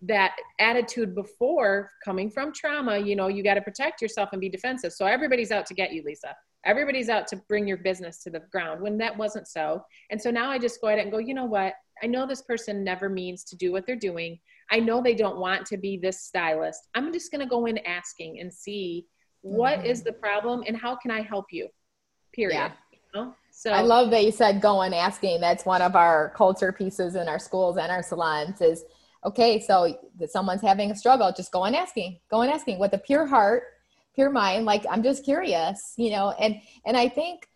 [0.04, 4.48] that attitude before coming from trauma you know you got to protect yourself and be
[4.48, 4.92] defensive.
[4.92, 6.34] So everybody's out to get you lisa.
[6.64, 9.84] Everybody's out to bring your business to the ground when that wasn't so.
[10.10, 12.42] And so now i just go ahead and go you know what i know this
[12.42, 14.38] person never means to do what they're doing
[14.70, 17.78] i know they don't want to be this stylist i'm just going to go in
[17.78, 19.06] asking and see
[19.40, 19.86] what mm-hmm.
[19.86, 21.68] is the problem and how can i help you
[22.32, 22.72] period yeah.
[22.92, 23.34] you know?
[23.54, 25.40] So I love that you said go and asking.
[25.40, 28.84] That's one of our culture pieces in our schools and our salons is
[29.24, 32.18] okay, so that someone's having a struggle, just go and asking.
[32.30, 33.64] Go and asking with a pure heart,
[34.14, 37.46] pure mind, like I'm just curious, you know, and and I think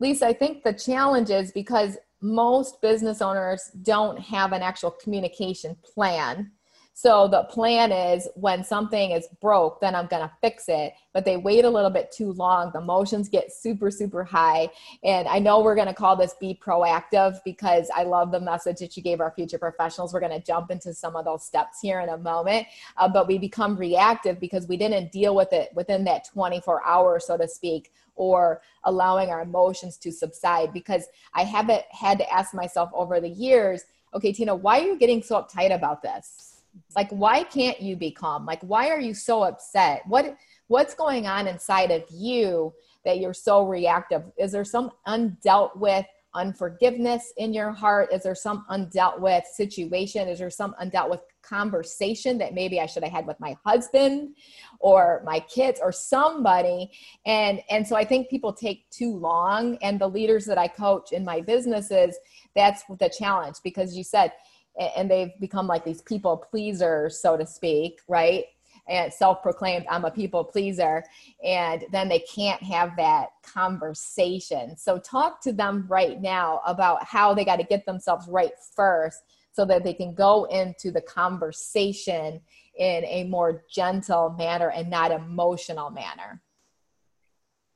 [0.00, 5.76] Lisa, I think the challenge is because most business owners don't have an actual communication
[5.84, 6.50] plan
[6.96, 10.94] so the plan is when something is broke, then I'm going to fix it.
[11.12, 12.70] But they wait a little bit too long.
[12.72, 14.68] The emotions get super, super high.
[15.02, 18.78] And I know we're going to call this be proactive because I love the message
[18.78, 20.14] that you gave our future professionals.
[20.14, 22.68] We're going to jump into some of those steps here in a moment.
[22.96, 27.26] Uh, but we become reactive because we didn't deal with it within that 24 hours,
[27.26, 32.54] so to speak or allowing our emotions to subside because I haven't had to ask
[32.54, 33.82] myself over the years,
[34.14, 36.53] okay, Tina, why are you getting so uptight about this?
[36.96, 38.46] Like why can't you be calm?
[38.46, 40.02] Like why are you so upset?
[40.06, 40.36] What
[40.68, 42.72] what's going on inside of you
[43.04, 44.22] that you're so reactive?
[44.38, 48.12] Is there some undealt with unforgiveness in your heart?
[48.12, 50.28] Is there some undealt with situation?
[50.28, 54.34] Is there some undealt with conversation that maybe i should have had with my husband
[54.80, 56.90] or my kids or somebody?
[57.26, 61.12] And and so i think people take too long and the leaders that i coach
[61.12, 62.16] in my businesses
[62.56, 64.32] that's the challenge because you said
[64.78, 68.44] and they've become like these people pleasers, so to speak, right?
[68.88, 71.04] And self proclaimed, I'm a people pleaser.
[71.42, 74.76] And then they can't have that conversation.
[74.76, 79.22] So, talk to them right now about how they got to get themselves right first
[79.52, 82.40] so that they can go into the conversation
[82.76, 86.42] in a more gentle manner and not emotional manner.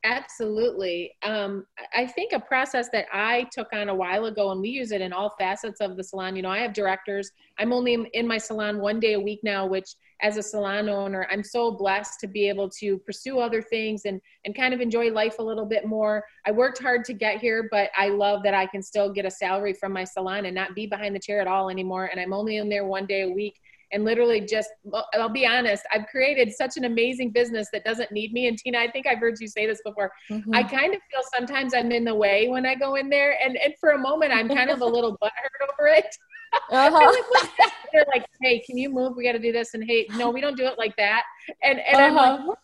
[0.04, 1.12] Absolutely.
[1.24, 4.92] Um, I think a process that I took on a while ago, and we use
[4.92, 6.36] it in all facets of the salon.
[6.36, 7.32] You know, I have directors.
[7.58, 11.26] I'm only in my salon one day a week now, which as a salon owner,
[11.30, 15.10] I'm so blessed to be able to pursue other things and, and kind of enjoy
[15.10, 16.24] life a little bit more.
[16.46, 19.30] I worked hard to get here, but I love that I can still get a
[19.30, 22.06] salary from my salon and not be behind the chair at all anymore.
[22.06, 23.60] And I'm only in there one day a week
[23.92, 24.70] and literally just
[25.14, 28.78] i'll be honest i've created such an amazing business that doesn't need me and tina
[28.78, 30.54] i think i've heard you say this before mm-hmm.
[30.54, 33.56] i kind of feel sometimes i'm in the way when i go in there and,
[33.56, 36.16] and for a moment i'm kind of a little butthurt over it
[36.70, 37.48] uh-huh.
[37.92, 40.40] they're like hey can you move we got to do this and hey no we
[40.40, 41.22] don't do it like that
[41.62, 42.04] and and uh-huh.
[42.04, 42.54] i'm like uh-huh.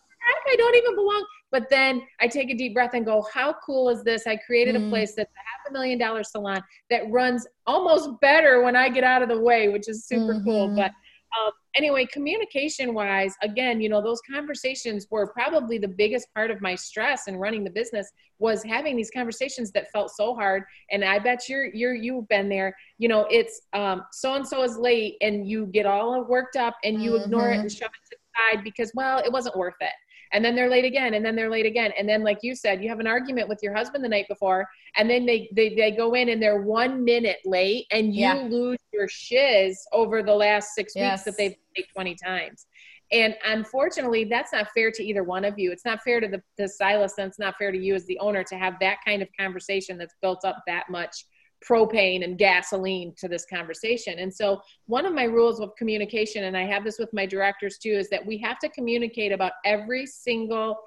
[0.47, 1.25] I don't even belong.
[1.51, 4.27] But then I take a deep breath and go, how cool is this?
[4.27, 4.87] I created mm.
[4.87, 8.89] a place that's a half a million dollar salon that runs almost better when I
[8.89, 10.43] get out of the way, which is super mm-hmm.
[10.43, 10.75] cool.
[10.75, 10.91] But
[11.39, 16.61] um, anyway, communication wise, again, you know, those conversations were probably the biggest part of
[16.61, 18.09] my stress in running the business
[18.39, 20.63] was having these conversations that felt so hard.
[20.91, 25.15] And I bet you're, you're, you've been there, you know, it's, um, so-and-so is late
[25.21, 27.23] and you get all worked up and you mm-hmm.
[27.23, 29.93] ignore it and shove it to the side because, well, it wasn't worth it
[30.35, 32.83] and then they're late again and then they're late again and then like you said
[32.83, 34.67] you have an argument with your husband the night before
[34.97, 38.33] and then they they, they go in and they're one minute late and you yeah.
[38.49, 41.19] lose your shiz over the last six yes.
[41.19, 42.65] weeks that they've made 20 times
[43.13, 46.41] and unfortunately that's not fair to either one of you it's not fair to the,
[46.57, 49.21] the stylist and it's not fair to you as the owner to have that kind
[49.21, 51.25] of conversation that's built up that much
[51.67, 54.19] propane and gasoline to this conversation.
[54.19, 57.77] And so, one of my rules of communication, and I have this with my directors
[57.77, 60.77] too, is that we have to communicate about every single,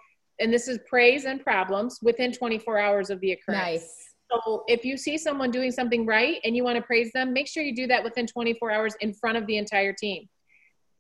[0.40, 3.62] and this is praise and problems within 24 hours of the occurrence.
[3.62, 4.04] Nice.
[4.30, 7.48] So if you see someone doing something right and you want to praise them, make
[7.48, 10.28] sure you do that within 24 hours in front of the entire team.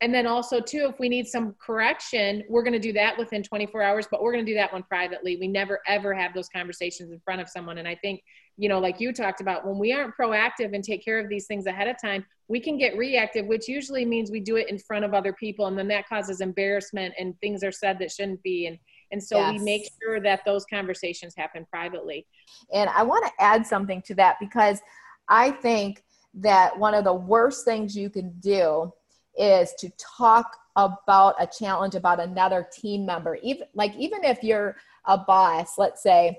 [0.00, 3.42] And then also too if we need some correction we're going to do that within
[3.42, 5.36] 24 hours but we're going to do that one privately.
[5.36, 7.78] We never ever have those conversations in front of someone.
[7.78, 8.22] And i think
[8.56, 11.46] you know like you talked about when we aren't proactive and take care of these
[11.46, 14.78] things ahead of time we can get reactive which usually means we do it in
[14.78, 18.42] front of other people and then that causes embarrassment and things are said that shouldn't
[18.42, 18.66] be.
[18.66, 18.78] And
[19.10, 19.52] and so yes.
[19.52, 22.26] we make sure that those conversations happen privately.
[22.72, 24.80] And i want to add something to that because
[25.28, 26.02] i think
[26.34, 28.92] that one of the worst things you can do
[29.38, 33.36] is to talk about a challenge about another team member.
[33.42, 36.38] Even like even if you're a boss let's say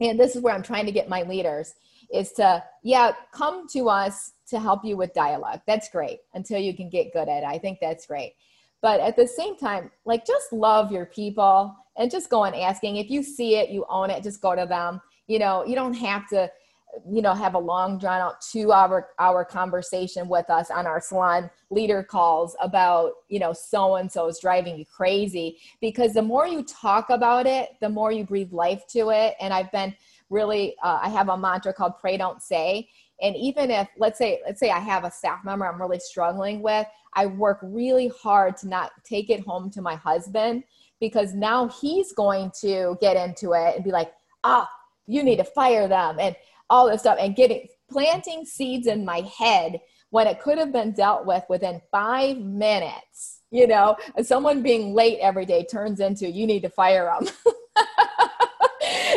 [0.00, 1.74] and this is where i'm trying to get my leaders
[2.12, 5.60] is to yeah come to us to help you with dialogue.
[5.66, 7.44] That's great until you can get good at it.
[7.44, 8.32] I think that's great.
[8.80, 12.96] But at the same time like just love your people and just go and asking.
[12.96, 14.22] If you see it you own it.
[14.22, 15.00] Just go to them.
[15.26, 16.50] You know you don't have to
[17.08, 21.00] you know have a long drawn out two hour hour conversation with us on our
[21.00, 25.58] salon leader calls about you know so and so is driving you crazy.
[25.80, 29.34] Because the more you talk about it the more you breathe life to it.
[29.40, 29.94] And i've been
[30.30, 32.88] really uh, i have a mantra called pray don't say.
[33.20, 36.62] And even if let's say let's say i have a staff member i'm really struggling
[36.62, 40.64] with i work really hard to not take it home to my husband
[41.00, 44.12] because now he's going to get into it and be like
[44.44, 44.74] ah oh,
[45.08, 46.18] you need to fire them.
[46.20, 46.36] And
[46.70, 50.92] all this stuff and getting planting seeds in my head when it could have been
[50.92, 53.96] dealt with within five minutes you know?
[54.22, 57.28] Someone being late every day turns into you need to fire them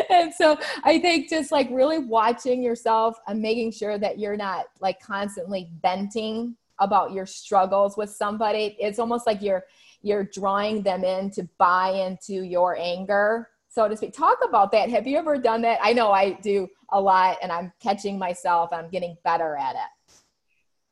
[0.09, 4.65] and so i think just like really watching yourself and making sure that you're not
[4.79, 9.63] like constantly venting about your struggles with somebody it's almost like you're
[10.01, 14.13] you're drawing them in to buy into your anger so to speak.
[14.13, 14.89] Talk about that.
[14.89, 15.79] Have you ever done that?
[15.81, 18.69] I know I do a lot and I'm catching myself.
[18.73, 20.15] I'm getting better at it.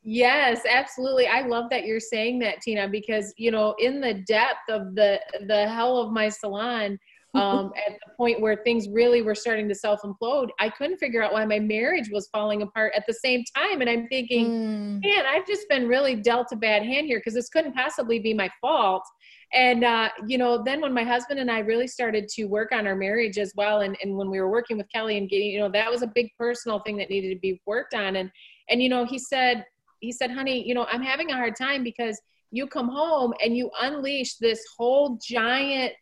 [0.01, 1.27] Yes, absolutely.
[1.27, 5.19] I love that you're saying that, Tina, because you know, in the depth of the
[5.45, 6.97] the hell of my salon,
[7.35, 11.21] um, at the point where things really were starting to self implode, I couldn't figure
[11.21, 13.81] out why my marriage was falling apart at the same time.
[13.81, 15.03] And I'm thinking, mm.
[15.03, 18.33] man, I've just been really dealt a bad hand here because this couldn't possibly be
[18.33, 19.03] my fault
[19.53, 22.85] and uh, you know then when my husband and i really started to work on
[22.85, 25.59] our marriage as well and, and when we were working with kelly and getting you
[25.59, 28.31] know that was a big personal thing that needed to be worked on and
[28.69, 29.65] and you know he said
[29.99, 32.19] he said honey you know i'm having a hard time because
[32.51, 35.93] you come home and you unleash this whole giant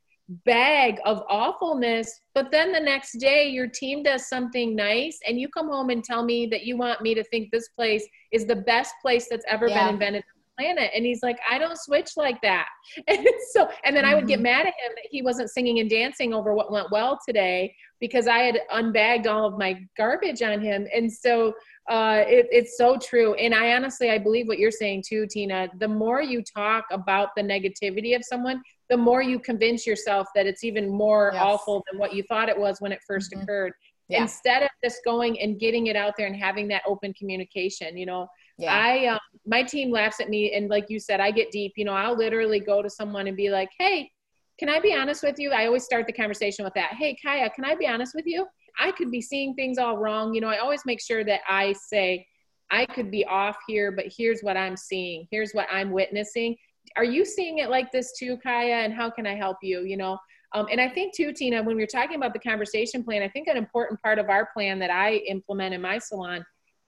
[0.45, 5.47] bag of awfulness but then the next day your team does something nice and you
[5.47, 8.55] come home and tell me that you want me to think this place is the
[8.55, 9.85] best place that's ever yeah.
[9.85, 10.23] been invented
[10.57, 10.91] planet.
[10.95, 12.67] And he's like, I don't switch like that.
[13.07, 14.05] And so, and then.
[14.05, 14.43] I would get mm-hmm.
[14.43, 18.27] mad at him that he wasn't singing and dancing over what went well today because
[18.27, 20.87] I had unbagged all of my garbage on him.
[20.93, 21.53] And so,
[21.89, 23.33] uh, it, it's so true.
[23.35, 25.69] And I honestly, I believe what you're saying too, Tina.
[25.79, 30.45] The more you talk about the negativity of someone, the more you convince yourself that
[30.45, 31.41] it's even more yes.
[31.43, 33.41] awful than what you thought it was when it 1st mm-hmm.
[33.41, 33.73] occurred.
[34.09, 34.21] Yeah.
[34.21, 38.05] Instead of just going and getting it out there and having that open communication, you
[38.05, 38.27] know,
[38.65, 41.73] I um, my team laughs at me, and like you said, I get deep.
[41.75, 44.11] You know, I'll literally go to someone and be like, "Hey,
[44.59, 46.93] can I be honest with you?" I always start the conversation with that.
[46.93, 48.47] "Hey, Kaya, can I be honest with you?
[48.79, 51.73] I could be seeing things all wrong." You know, I always make sure that I
[51.73, 52.25] say,
[52.71, 55.27] "I could be off here, but here's what I'm seeing.
[55.31, 56.55] Here's what I'm witnessing."
[56.95, 58.75] Are you seeing it like this too, Kaya?
[58.75, 59.81] And how can I help you?
[59.81, 60.17] You know,
[60.53, 63.29] um, and I think too, Tina, when we are talking about the conversation plan, I
[63.29, 66.45] think an important part of our plan that I implement in my salon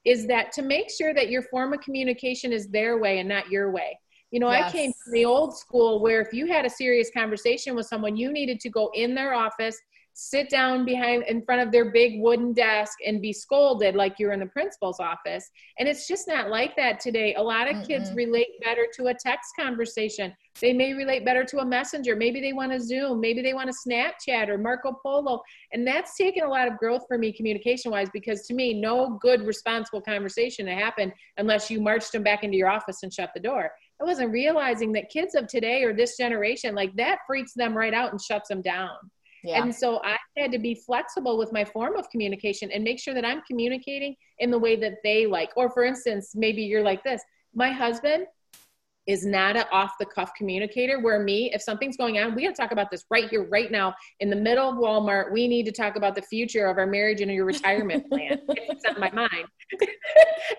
[0.09, 3.51] is that to make sure that your form of communication is their way and not
[3.51, 3.99] your way.
[4.31, 4.69] You know, yes.
[4.69, 8.17] I came from the old school where if you had a serious conversation with someone,
[8.17, 9.77] you needed to go in their office,
[10.13, 14.33] sit down behind in front of their big wooden desk and be scolded like you're
[14.33, 15.47] in the principal's office.
[15.77, 17.35] And it's just not like that today.
[17.35, 17.87] A lot of Mm-mm.
[17.87, 20.33] kids relate better to a text conversation.
[20.59, 22.15] They may relate better to a messenger.
[22.15, 23.19] Maybe they want to Zoom.
[23.19, 25.41] Maybe they want to Snapchat or Marco Polo.
[25.73, 29.17] And that's taken a lot of growth for me communication wise because to me, no
[29.21, 33.31] good, responsible conversation to happen unless you marched them back into your office and shut
[33.33, 33.71] the door.
[34.01, 37.93] I wasn't realizing that kids of today or this generation, like that freaks them right
[37.93, 38.95] out and shuts them down.
[39.43, 39.61] Yeah.
[39.61, 43.13] And so I had to be flexible with my form of communication and make sure
[43.13, 45.51] that I'm communicating in the way that they like.
[45.55, 47.21] Or for instance, maybe you're like this.
[47.53, 48.25] My husband
[49.09, 52.55] is not an off the cuff communicator where me if something's going on we got
[52.55, 55.31] to talk about this right here right now in the middle of walmart.
[55.31, 58.39] We need to talk about the future of our marriage and your retirement plan.
[58.49, 59.47] It's on my mind.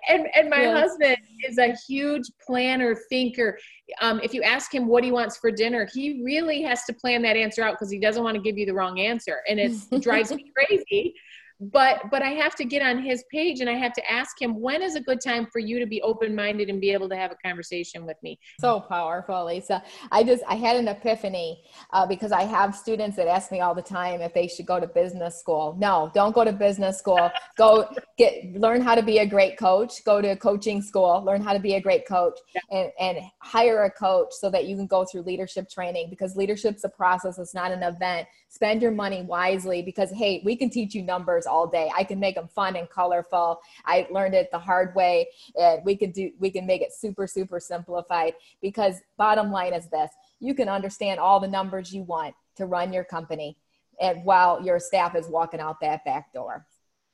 [0.09, 0.81] And and my yes.
[0.83, 1.17] husband
[1.49, 3.59] is a huge planner thinker.
[4.01, 7.23] Um, if you ask him what he wants for dinner he really has to plan
[7.23, 9.39] that answer out because he doesn't want to give you the wrong answer.
[9.49, 11.15] And it drives me crazy
[11.61, 14.59] but but i have to get on his page and i have to ask him
[14.59, 17.31] when is a good time for you to be open-minded and be able to have
[17.31, 18.39] a conversation with me?
[18.61, 19.83] So powerful lisa.
[20.11, 23.75] I just i had an epiphany uh, because i have students that ask me all
[23.75, 25.77] the time if they should go to business school.
[25.79, 27.31] No don't go to business school.
[27.57, 30.03] Go get learn how to be a great coach.
[30.05, 31.23] Go to coaching school.
[31.25, 32.39] Learn how to be a great coach
[32.71, 36.85] and, and hire a coach so that you can go through leadership training because leadership's
[36.85, 37.39] a process.
[37.39, 38.29] It's not an event.
[38.49, 41.91] Spend your money wisely because hey we can teach you numbers all day.
[41.97, 43.61] I can make them fun and colorful.
[43.85, 47.27] I learned it the hard way and we can do we can make it super
[47.27, 52.35] super simplified because bottom line is this you can understand all the numbers you want
[52.57, 53.57] to run your company
[54.01, 56.67] and while your staff is walking out that back door.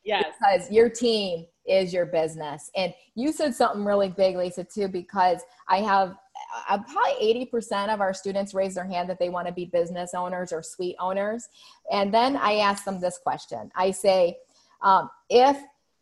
[0.04, 0.24] Yes.
[0.38, 2.70] Because your team is your business.
[2.76, 6.16] And you said something really big lisa too because i have
[6.68, 10.14] uh, probably 80% of our students raise their hand that they want to be business
[10.14, 11.48] owners or suite owners.
[11.90, 14.38] And then I ask them this question I say,
[14.82, 15.58] um, if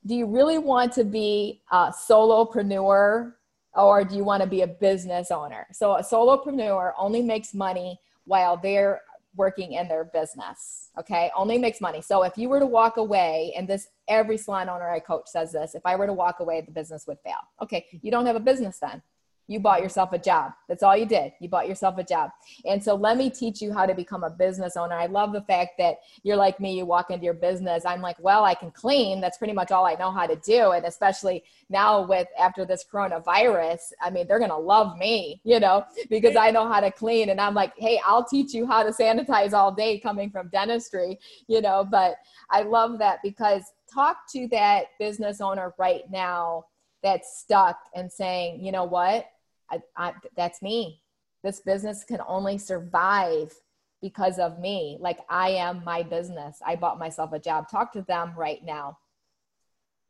[0.07, 3.33] do you really want to be a solopreneur
[3.75, 5.67] or do you want to be a business owner?
[5.73, 9.01] So a solopreneur only makes money while they're
[9.37, 10.91] working in their business.
[10.99, 11.31] Okay.
[11.37, 12.01] Only makes money.
[12.01, 15.53] So if you were to walk away, and this every salon owner I coach says
[15.53, 17.35] this, if I were to walk away, the business would fail.
[17.61, 17.87] Okay.
[18.03, 19.03] You don't have a business then
[19.47, 20.53] you bought yourself a job.
[20.69, 21.33] That's all you did.
[21.41, 22.31] You bought yourself a job.
[22.65, 24.95] And so let me teach you how to become a business owner.
[24.95, 27.85] I love the fact that you're like me, you walk into your business.
[27.85, 29.21] I'm like, well, I can clean.
[29.21, 30.73] That's pretty much all I know how to do.
[30.73, 35.61] And especially now with after this coronavirus, I mean, they're going to love me, you
[35.61, 37.29] know, because I know how to clean.
[37.29, 41.19] And I'm like, hey, I'll teach you how to sanitize all day coming from dentistry,
[41.49, 42.17] you know, but
[42.51, 46.65] I love that because talk to that business owner right now
[47.03, 49.27] that's stuck and saying, you know what?
[49.71, 51.03] I, I, that's me.
[51.43, 53.53] This business can only survive
[54.01, 54.99] because of me.
[55.01, 56.59] Like I am my business.
[56.65, 57.69] I bought myself a job.
[57.71, 58.99] Talk to them right now.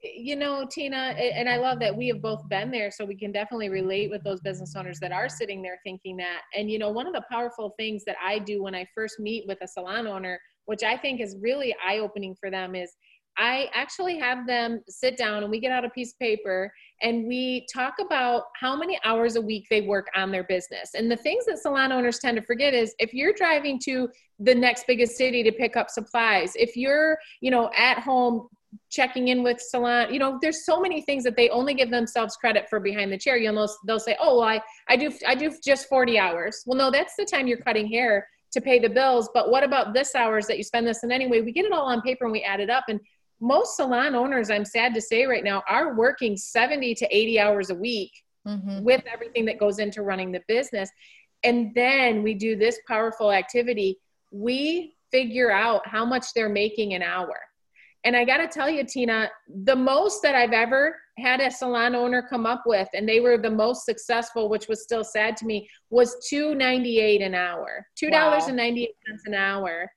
[0.02, 3.32] You know, Tina, and I love that we have both been there, so we can
[3.32, 6.42] definitely relate with those business owners that are sitting there thinking that.
[6.54, 9.46] And, you know, one of the powerful things that I do when I first meet
[9.48, 12.92] with a salon owner, which I think is really eye opening for them, is
[13.38, 16.70] I actually have them sit down and we get out a piece of paper
[17.02, 20.94] and we talk about how many hours a week they work on their business.
[20.94, 24.54] And the things that salon owners tend to forget is if you're driving to the
[24.54, 28.48] next biggest city to pick up supplies, if you're, you know, at home
[28.90, 32.36] checking in with salon you know there's so many things that they only give themselves
[32.36, 33.36] credit for behind the chair.
[33.36, 36.62] You'll know they'll say oh well, i i do i do just 40 hours.
[36.66, 39.94] Well no that's the time you're cutting hair to pay the bills but what about
[39.94, 41.02] this hours that you spend this?
[41.02, 43.00] And anyway we get it all on paper and we add it up and
[43.40, 47.70] most salon owners, I'm sad to say right now, are working 70 to 80 hours
[47.70, 48.12] a week
[48.46, 48.82] mm-hmm.
[48.82, 50.90] with everything that goes into running the business.
[51.42, 53.98] And then we do this powerful activity.
[54.32, 57.36] We figure out how much they're making an hour.
[58.04, 59.30] And I got to tell you, Tina,
[59.64, 63.38] the most that I've ever had a salon owner come up with, and they were
[63.38, 67.86] the most successful, which was still sad to me, was two ninety eight an hour,
[67.96, 69.90] two dollars and ninety eight cents an hour.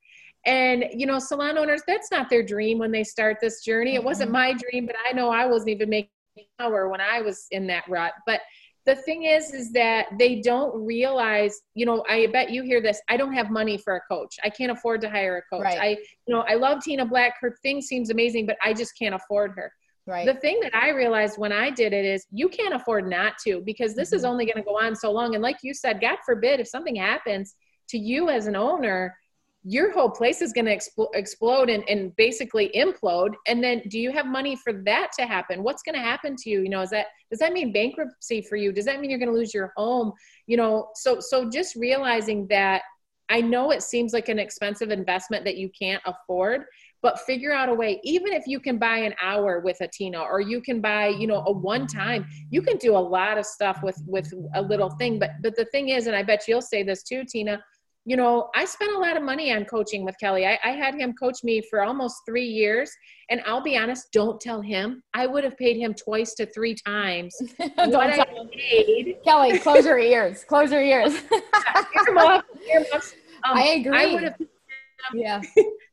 [0.48, 3.96] And, you know, salon owners, that's not their dream when they start this journey.
[3.96, 4.54] It wasn't mm-hmm.
[4.54, 7.68] my dream, but I know I wasn't even making an hour when I was in
[7.68, 8.14] that rut.
[8.26, 8.40] But
[8.86, 13.02] the thing is, is that they don't realize, you know, I bet you hear this.
[13.10, 14.38] I don't have money for a coach.
[14.42, 15.66] I can't afford to hire a coach.
[15.66, 15.78] Right.
[15.78, 15.88] I,
[16.26, 17.34] you know, I love Tina Black.
[17.42, 19.70] Her thing seems amazing, but I just can't afford her.
[20.06, 20.26] Right.
[20.26, 23.62] The thing that I realized when I did it is you can't afford not to
[23.66, 24.16] because this mm-hmm.
[24.16, 25.36] is only going to go on so long.
[25.36, 27.56] And like you said, God forbid if something happens
[27.90, 29.14] to you as an owner,
[29.70, 34.00] your whole place is going to expl- explode and, and basically implode and then do
[34.00, 35.62] you have money for that to happen?
[35.62, 36.62] What's going to happen to you?
[36.62, 38.72] You know is that does that mean bankruptcy for you?
[38.72, 40.14] Does that mean you're going to lose your home?
[40.46, 42.82] You know so so just realizing that
[43.30, 46.64] i know it seems like an expensive investment that you can't afford
[47.02, 50.20] but figure out a way even if you can buy an hour with a tina
[50.20, 53.46] or you can buy you know a one time you can do a lot of
[53.46, 56.62] stuff with with a little thing but but the thing is and i bet you'll
[56.62, 57.62] say this too tina
[58.08, 60.46] you know, I spent a lot of money on coaching with Kelly.
[60.48, 62.90] I, I, had him coach me for almost three years.
[63.30, 65.04] And I'll be honest, don't tell him.
[65.14, 67.36] I would have paid him twice to three times
[67.76, 69.18] what I paid.
[69.26, 70.46] Kelly, close your ears.
[70.46, 71.22] Close your ears.
[72.08, 73.14] earmuffs, earmuffs.
[73.44, 73.96] Um, I agree.
[73.96, 74.36] I would have
[75.14, 75.42] yeah.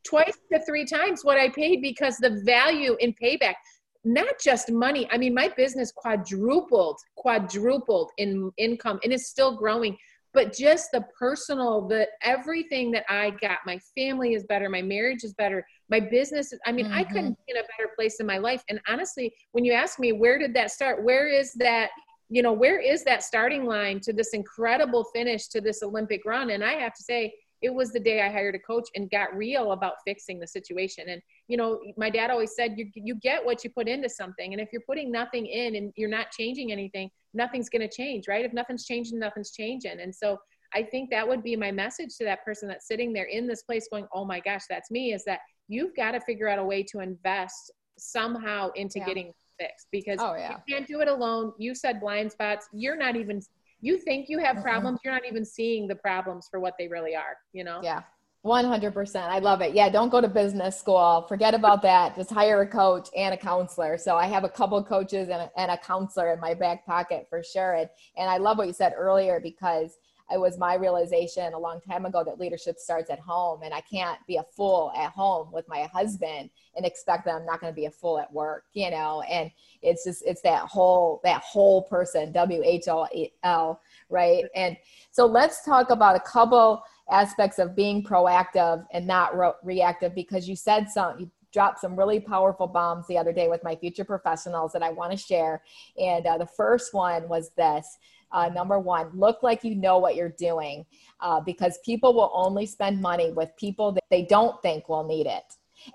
[0.02, 3.54] twice to three times what I paid because the value in payback,
[4.02, 5.06] not just money.
[5.12, 9.94] I mean, my business quadrupled, quadrupled in income and is still growing
[10.34, 15.24] but just the personal the everything that i got my family is better my marriage
[15.24, 16.94] is better my business i mean mm-hmm.
[16.94, 18.62] i couldn't be in a better place in my life.
[18.68, 21.02] And honestly when you ask me where did that start?
[21.02, 21.90] Where is that
[22.28, 26.50] you know where is that starting line to this incredible finish to this olympic run?
[26.50, 29.34] And i have to say it was the day i hired a coach and got
[29.34, 31.08] real about fixing the situation.
[31.08, 34.52] And you know my dad always said you you get what you put into something.
[34.52, 38.28] And if you're putting nothing in and you're not changing anything nothing's going to change
[38.28, 38.44] right?
[38.44, 40.00] If nothing's changing nothing's changing.
[40.00, 40.38] And so
[40.76, 43.62] i think that would be my message to that person that's sitting there in this
[43.62, 46.64] place going oh my gosh that's me is that you've got to figure out a
[46.64, 49.06] way to invest somehow into yeah.
[49.06, 50.56] getting fixed because oh, yeah.
[50.66, 51.52] you can't do it alone.
[51.58, 52.68] You said blind spots.
[52.72, 53.40] You're not even
[53.80, 54.64] you think you have mm-hmm.
[54.64, 57.80] problems you're not even seeing the problems for what they really are you know?
[57.82, 58.00] Yeah
[58.44, 59.16] 100%.
[59.16, 59.74] I love it.
[59.74, 61.24] Yeah, don't go to business school.
[61.28, 62.14] Forget about that.
[62.14, 63.96] Just hire a coach and a counselor.
[63.96, 67.26] So I have a couple coaches and a, and a counselor in my back pocket
[67.30, 67.72] for sure.
[67.74, 67.88] And,
[68.18, 69.96] and I love what you said earlier because
[70.32, 73.80] it was my realization a long time ago that leadership starts at home and I
[73.82, 77.72] can't be a fool at home with my husband and expect that I'm not going
[77.72, 79.50] to be a fool at work, you know, and
[79.82, 84.44] it's just, it's that whole, that whole person, W-H-O-L, right?
[84.54, 84.76] And
[85.12, 90.48] so let's talk about a couple aspects of being proactive and not re- reactive because
[90.48, 94.04] you said some you dropped some really powerful bombs the other day with my future
[94.04, 95.62] professionals that I want to share.
[95.96, 97.96] And uh, the first one was this
[98.32, 100.84] uh, number one, look like you know what you're doing
[101.20, 105.26] uh, because people will only spend money with people that they don't think will need
[105.26, 105.44] it.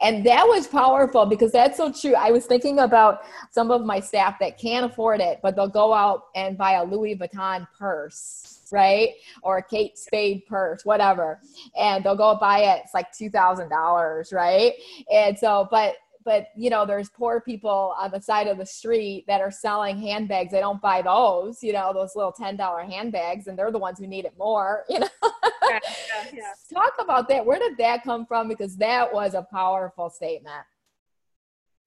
[0.02, 2.16] And that was powerful because that's so true.
[2.16, 3.22] I was thinking about
[3.52, 6.84] some of my staff that can't afford it, but they'll go out and buy a
[6.84, 9.10] Louis Vuitton purse right?
[9.42, 11.40] Or a Kate Spade purse, whatever.
[11.76, 12.82] And they'll go buy it.
[12.84, 14.74] It's like $2,000, right?
[15.12, 15.96] And so, but
[16.26, 19.98] but you know there's poor people on the side of the street that are selling
[19.98, 24.00] handbags they don't buy those you know those little $10 handbags and they're the ones
[24.00, 26.54] who need it more you know yeah, yeah, yeah.
[26.74, 30.66] talk about that where did that come from because that was a powerful statement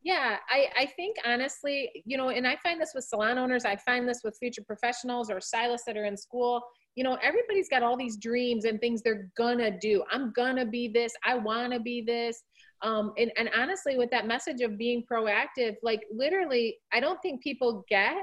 [0.04, 3.76] yeah, I, I think honestly, you know, and I find this with salon owners, I
[3.76, 6.60] find this with future professionals or stylists that are in school.
[6.96, 10.02] You know, everybody's got all these dreams and things they're gonna do.
[10.10, 12.42] I'm gonna be this, I wanna be this.
[12.82, 17.42] Um, and, and honestly, with that message of being proactive, like literally, I don't think
[17.42, 18.16] people get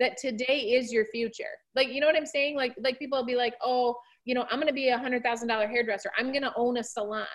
[0.00, 1.44] that today is your future.
[1.74, 2.56] Like, you know what I'm saying?
[2.56, 5.48] Like, like people will be like, oh, you know, I'm gonna be a hundred thousand
[5.48, 6.10] dollar hairdresser.
[6.18, 7.26] I'm gonna own a salon.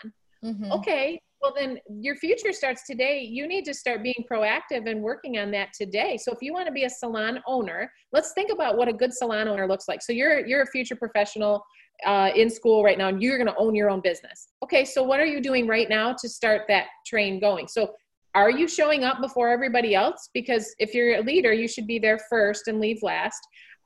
[0.43, 0.71] Mm-hmm.
[0.71, 3.21] Okay, well, then your future starts today.
[3.21, 6.17] You need to start being proactive and working on that today.
[6.17, 9.13] So if you want to be a salon owner, let's think about what a good
[9.13, 10.01] salon owner looks like.
[10.01, 11.63] So you're you're a future professional
[12.05, 14.49] uh, in school right now, and you're going to own your own business.
[14.63, 17.67] Okay, so what are you doing right now to start that train going?
[17.67, 17.93] So
[18.35, 20.29] are you showing up before everybody else?
[20.33, 23.39] Because if you're a leader, you should be there first and leave last.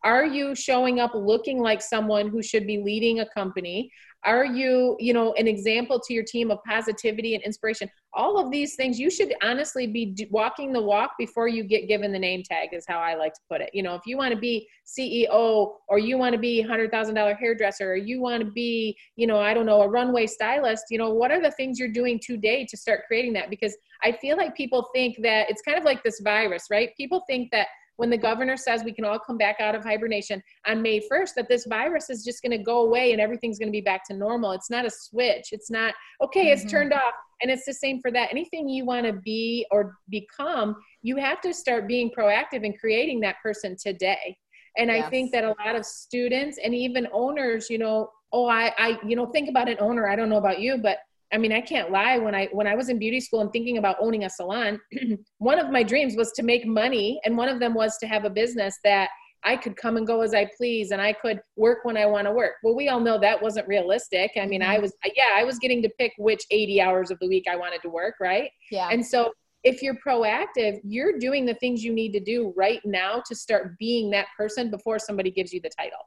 [0.04, 3.92] Are you showing up looking like someone who should be leading a company?
[4.26, 7.90] are you you know an example to your team of positivity and inspiration?
[8.14, 12.12] All of these things you should honestly be walking the walk before you get given
[12.12, 13.70] the name tag is how i like to put it.
[13.74, 17.92] You know if you want to be ceo or you want to be $100000 hairdresser
[17.92, 21.10] or you want to be you know i don't know a runway stylist you know
[21.10, 23.50] what are the things you're doing today to start creating that?
[23.50, 26.90] Because i feel like people think that it's kind of like this virus right?
[26.98, 27.68] People think that
[27.98, 31.36] when the governor says we can all come back out of hibernation on May 1st,
[31.36, 34.06] that this virus is just going to go away and everything's going to be back
[34.08, 34.52] to normal.
[34.52, 35.50] It's not a switch.
[35.52, 36.62] It's not, okay, mm-hmm.
[36.62, 37.14] it's turned off.
[37.42, 38.30] And it's the same for that.
[38.32, 43.20] Anything you want to be or become, you have to start being proactive in creating
[43.22, 44.38] that person today.
[44.78, 45.06] And yes.
[45.06, 48.98] I think that a lot of students and even owners, you know, oh, I, I,
[49.06, 50.08] you know, think about an owner.
[50.08, 50.98] I don't know about you, but
[51.34, 52.18] I mean, I can't lie.
[52.18, 54.80] When I when I was in beauty school and thinking about owning a salon,
[55.40, 58.24] one of my dreams was to make money, and one of them was to have
[58.24, 59.10] a business that
[59.44, 62.28] I could come and go as I please, and I could work when I want
[62.28, 62.54] to work.
[62.64, 64.32] Well, we all know that wasn't realistic.
[64.40, 64.84] I mean, I mm-hmm.
[64.84, 67.82] was yeah, I was getting to pick which 80 hours of the week I wanted
[67.82, 68.50] to work, right?
[68.72, 68.90] Yeah.
[68.92, 69.32] And so
[69.64, 73.78] if you're proactive, you're doing the things you need to do right now to start
[73.80, 76.00] being that person before somebody gives you the title.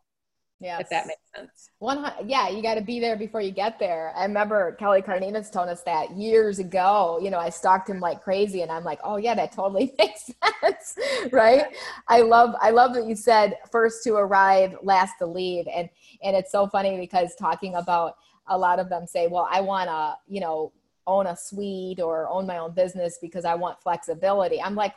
[0.58, 1.70] Yeah, if that makes sense.
[1.80, 4.14] One, yeah, you got to be there before you get there.
[4.16, 7.18] I remember Kelly Cardenas told us that years ago.
[7.22, 10.30] You know, I stalked him like crazy, and I'm like, oh yeah, that totally makes
[10.62, 10.96] sense,
[11.30, 11.66] right?
[12.08, 15.90] I love, I love that you said first to arrive, last to leave, and
[16.22, 18.16] and it's so funny because talking about
[18.48, 20.72] a lot of them say, well, I want to, you know,
[21.06, 24.60] own a suite or own my own business because I want flexibility.
[24.62, 24.94] I'm like,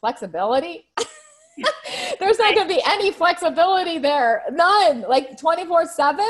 [0.00, 0.88] flexibility.
[2.20, 4.42] There's not going to be any flexibility there.
[4.52, 5.02] None.
[5.02, 6.24] Like 24 7.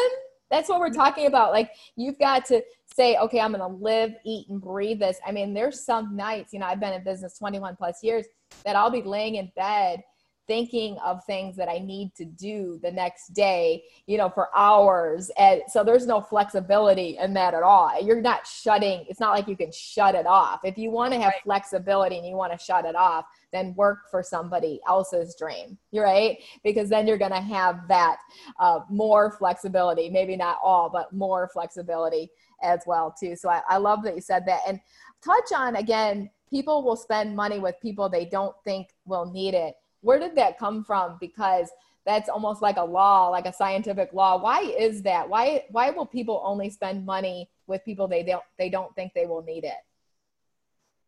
[0.51, 0.97] That's what we're mm-hmm.
[0.97, 1.53] talking about.
[1.53, 2.63] Like you've got to
[2.95, 5.19] say, okay, I'm going to live, eat, and breathe this.
[5.27, 8.27] I mean, there's some nights, you know, I've been in business 21 plus years
[8.65, 10.03] that I'll be laying in bed
[10.53, 15.31] thinking of things that I need to do the next day, you know, for hours.
[15.39, 17.91] And so there's no flexibility in that at all.
[18.05, 20.61] You're not shutting, it's not like you can shut it off.
[20.63, 21.43] If you want to have right.
[21.43, 26.37] flexibility and you want to shut it off, then work for somebody else's dream, right?
[26.63, 28.19] Because then you're going to have that
[28.61, 32.29] uh, more flexibility, maybe not all, but more flexibility
[32.63, 33.37] as well too.
[33.37, 34.61] So I, I love that you said that.
[34.69, 34.79] And
[35.25, 39.77] touch on again, people will spend money with people they don't think will need it.
[40.03, 41.17] Where did that come from?
[41.21, 41.71] Because
[42.05, 44.41] that's almost like a law, like a scientific law.
[44.43, 45.29] Why is that?
[45.29, 49.27] Why why will people only spend money with people they don't they don't think they
[49.27, 49.79] will need it?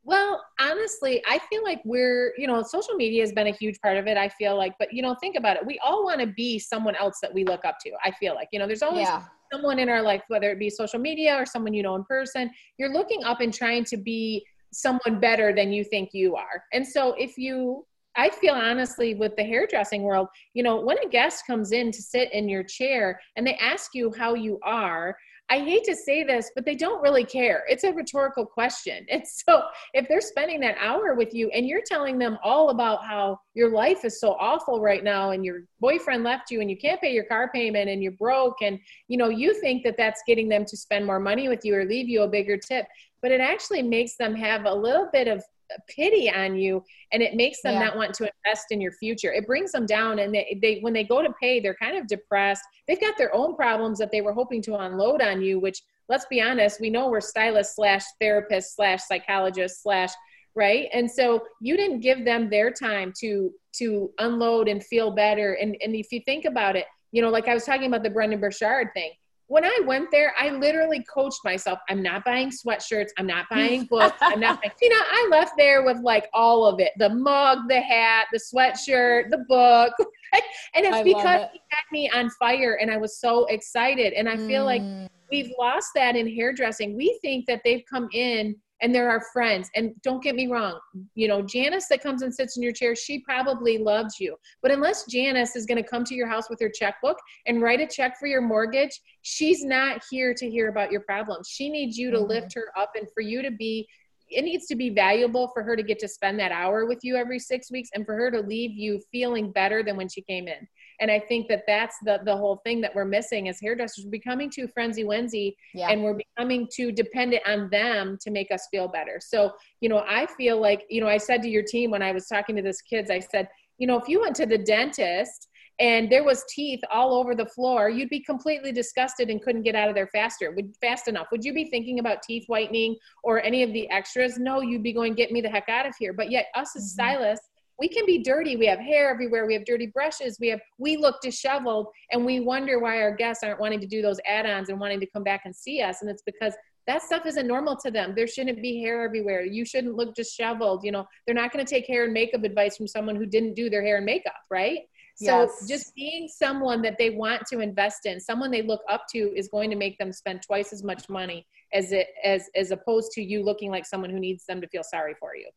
[0.07, 3.97] Well, honestly, I feel like we're, you know, social media has been a huge part
[3.97, 4.19] of it.
[4.19, 5.65] I feel like, but you know, think about it.
[5.65, 7.93] We all want to be someone else that we look up to.
[8.05, 9.23] I feel like, you know, there's always yeah.
[9.51, 12.51] someone in our life, whether it be social media or someone you know in person,
[12.77, 16.63] you're looking up and trying to be someone better than you think you are.
[16.75, 17.87] And so if you
[18.17, 22.03] I feel honestly with the hairdressing world, you know, when a guest comes in to
[22.03, 25.17] sit in your chair and they ask you how you are,
[25.51, 27.65] I hate to say this, but they don't really care.
[27.69, 29.07] It's a rhetorical question.
[29.15, 29.62] And so
[29.93, 33.71] if they're spending that hour with you and you're telling them all about how your
[33.71, 37.12] life is so awful right now and your boyfriend left you and you can't pay
[37.12, 40.65] your car payment and you're broke and you know you think that that's getting them
[40.65, 42.87] to spend more money with you or leave you a bigger tip,
[43.23, 45.45] but it actually makes them have a little bit of
[45.89, 47.85] pity on you and it makes them yeah.
[47.85, 49.33] not want to invest in your future.
[49.33, 52.07] It brings them down and they, they when they go to pay they're kind of
[52.07, 52.62] depressed.
[52.87, 56.27] They've got their own problems that they were hoping to unload on you which let's
[56.27, 60.11] be honest we know we're stylists slash therapists slash psychologists slash
[60.57, 60.89] right?
[60.93, 65.55] And so you didn't give them their time to to unload and feel better.
[65.55, 68.11] And and if you think about it you know like i was talking about the
[68.11, 69.12] brendon burchard thing
[69.47, 71.79] when I went there, I literally coached myself.
[71.89, 73.09] I'm not buying sweatshirts.
[73.19, 74.17] I'm not buying books.
[74.21, 77.69] I'm not buying, you know, I left there with like all of it the mug,
[77.69, 79.93] the hat, the sweatshirt, the book.
[80.75, 81.51] and it's I because it.
[81.53, 84.13] he had me on fire and I was so excited.
[84.15, 84.67] And I feel mm.
[84.67, 86.97] like we've lost that in hairdressing.
[86.97, 89.70] We think that they've come in and they're our friends.
[89.74, 90.78] And don't get me wrong,
[91.14, 94.37] you know, Janice that comes and sits in your chair, she probably loves you.
[94.61, 97.16] But unless Janice is going to come to your house with her checkbook
[97.47, 101.49] and write a check for your mortgage, she's not here to hear about your problems.
[101.49, 102.28] She needs you to mm-hmm.
[102.28, 103.89] lift her up and for you to be
[104.30, 107.14] it needs to be valuable for her to get to spend that hour with you
[107.14, 110.49] every six weeks and for her to leave you feeling better than when she came
[110.49, 110.66] in.
[111.01, 114.05] And I think that that's the, the whole thing that we're missing as hairdressers.
[114.05, 115.89] We're becoming too frenzy wensy yeah.
[115.91, 119.21] and we're becoming too dependent on them to make us feel better.
[119.21, 122.13] So, you know, I feel like, you know, I said to your team when I
[122.13, 125.49] was talking to this kids, I said, you know, if you went to the dentist
[125.81, 129.75] and there was teeth all over the floor, you'd be completely disgusted and couldn't get
[129.75, 130.53] out of there faster.
[130.53, 131.27] Would fast enough.
[131.33, 134.39] Would you be thinking about teeth whitening or any of the extras?
[134.39, 136.13] No, you'd be going, get me the heck out of here.
[136.13, 136.89] But yet us as mm-hmm.
[136.91, 138.57] stylists, we can be dirty.
[138.57, 139.47] We have hair everywhere.
[139.47, 140.39] We have dirty brushes.
[140.41, 144.03] We have we look disheveled and we wonder why our guests aren't wanting to do
[144.03, 146.01] those add-ons and wanting to come back and see us.
[146.01, 146.55] And it's because
[146.87, 148.14] that stuff isn't normal to them.
[148.14, 149.45] There shouldn't be hair everywhere.
[149.45, 150.85] You shouldn't look disheveled.
[150.85, 153.55] You know, they're not going to take hair and makeup advice from someone who didn't
[153.55, 154.81] do their hair and makeup, right?
[155.16, 155.68] So yes.
[155.68, 159.49] just being someone that they want to invest in, someone they look up to is
[159.49, 163.22] going to make them spend twice as much money as it as as opposed to
[163.22, 165.49] you looking like someone who needs them to feel sorry for you.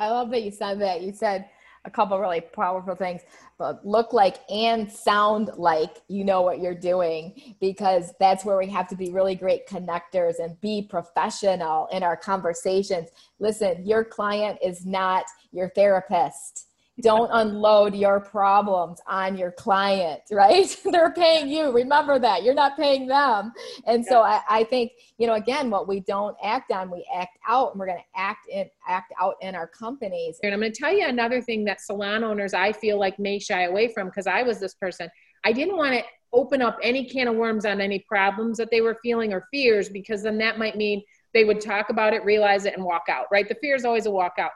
[0.00, 1.02] I love that you said that.
[1.02, 1.50] You said
[1.84, 3.20] a couple really powerful things,
[3.58, 8.66] but look like and sound like you know what you're doing because that's where we
[8.68, 13.10] have to be really great connectors and be professional in our conversations.
[13.38, 16.69] Listen, your client is not your therapist
[17.00, 20.74] don't unload your problems on your client, right?
[20.84, 21.72] They're paying you.
[21.72, 22.42] Remember that.
[22.42, 23.52] You're not paying them.
[23.86, 27.38] And so I, I, think, you know, again, what we don't act on, we act
[27.48, 30.38] out, and we're going to act in act out in our companies.
[30.42, 33.38] And I'm going to tell you another thing that salon owners I feel like may
[33.38, 35.08] shy away from because I was this person.
[35.44, 38.80] I didn't want to open up any can of worms on any problems that they
[38.80, 42.64] were feeling or fears because then that might mean they would talk about it, realize
[42.64, 43.48] it, and walk out, right?
[43.48, 44.50] The fear is always a walk out.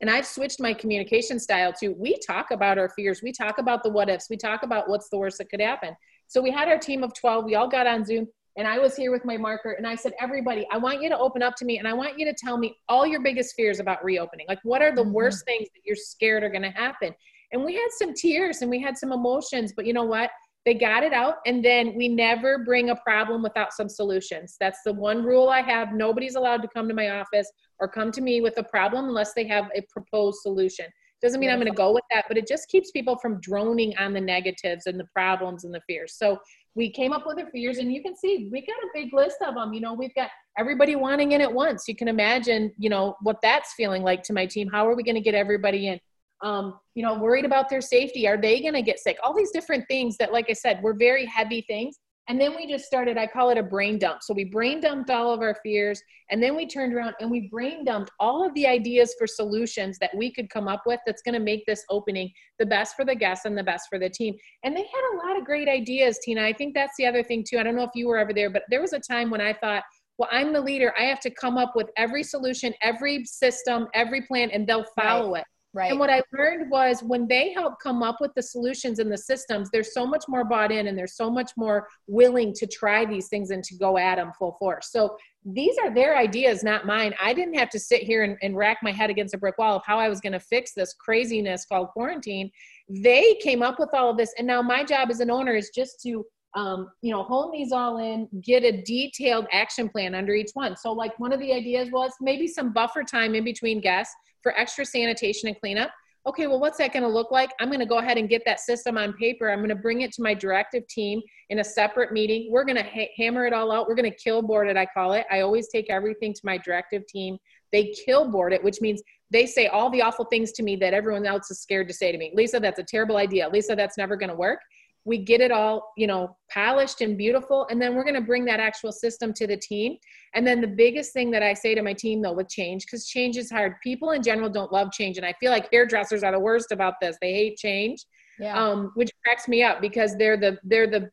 [0.00, 3.82] And I've switched my communication style to we talk about our fears, we talk about
[3.82, 5.96] the what ifs, we talk about what's the worst that could happen.
[6.28, 8.96] So we had our team of 12, we all got on Zoom, and I was
[8.96, 11.64] here with my marker, and I said, Everybody, I want you to open up to
[11.64, 14.46] me, and I want you to tell me all your biggest fears about reopening.
[14.48, 15.12] Like, what are the mm-hmm.
[15.12, 17.14] worst things that you're scared are gonna happen?
[17.52, 20.30] And we had some tears and we had some emotions, but you know what?
[20.68, 24.56] They got it out, and then we never bring a problem without some solutions.
[24.60, 25.94] That's the one rule I have.
[25.94, 27.50] Nobody's allowed to come to my office
[27.80, 30.84] or come to me with a problem unless they have a proposed solution.
[31.22, 33.96] Doesn't mean I'm going to go with that, but it just keeps people from droning
[33.96, 36.16] on the negatives and the problems and the fears.
[36.18, 36.38] So
[36.74, 39.38] we came up with the fears, and you can see we got a big list
[39.40, 39.72] of them.
[39.72, 41.88] You know, we've got everybody wanting in at once.
[41.88, 44.68] You can imagine, you know, what that's feeling like to my team.
[44.70, 45.98] How are we going to get everybody in?
[46.42, 48.28] Um, you know, worried about their safety.
[48.28, 49.18] Are they going to get sick?
[49.24, 51.98] All these different things that, like I said, were very heavy things.
[52.28, 54.22] And then we just started, I call it a brain dump.
[54.22, 56.02] So we brain dumped all of our fears.
[56.30, 59.96] And then we turned around and we brain dumped all of the ideas for solutions
[60.00, 63.06] that we could come up with that's going to make this opening the best for
[63.06, 64.34] the guests and the best for the team.
[64.62, 66.42] And they had a lot of great ideas, Tina.
[66.42, 67.58] I think that's the other thing, too.
[67.58, 69.54] I don't know if you were ever there, but there was a time when I
[69.54, 69.84] thought,
[70.18, 70.92] well, I'm the leader.
[70.98, 75.32] I have to come up with every solution, every system, every plan, and they'll follow
[75.32, 75.40] right.
[75.40, 75.46] it.
[75.78, 75.92] Right.
[75.92, 79.16] And what I learned was when they help come up with the solutions and the
[79.16, 83.04] systems, they're so much more bought in and they're so much more willing to try
[83.04, 84.90] these things and to go at them full force.
[84.90, 87.14] So these are their ideas, not mine.
[87.22, 89.76] I didn't have to sit here and, and rack my head against a brick wall
[89.76, 92.50] of how I was going to fix this craziness called quarantine.
[92.88, 94.34] They came up with all of this.
[94.36, 96.26] And now my job as an owner is just to
[96.56, 100.76] um, you know, hone these all in, get a detailed action plan under each one.
[100.76, 104.58] So, like, one of the ideas was maybe some buffer time in between guests for
[104.58, 105.90] extra sanitation and cleanup.
[106.26, 107.50] Okay, well, what's that going to look like?
[107.58, 109.50] I'm going to go ahead and get that system on paper.
[109.50, 112.48] I'm going to bring it to my directive team in a separate meeting.
[112.50, 113.88] We're going to ha- hammer it all out.
[113.88, 115.24] We're going to kill board it, I call it.
[115.30, 117.38] I always take everything to my directive team.
[117.72, 120.92] They kill board it, which means they say all the awful things to me that
[120.92, 122.32] everyone else is scared to say to me.
[122.34, 123.48] Lisa, that's a terrible idea.
[123.48, 124.60] Lisa, that's never going to work
[125.08, 128.44] we get it all you know polished and beautiful and then we're going to bring
[128.44, 129.96] that actual system to the team
[130.34, 133.06] and then the biggest thing that i say to my team though with change because
[133.06, 136.32] change is hard people in general don't love change and i feel like hairdressers are
[136.32, 138.04] the worst about this they hate change
[138.38, 138.56] yeah.
[138.56, 141.10] um, which cracks me up because they're the they're the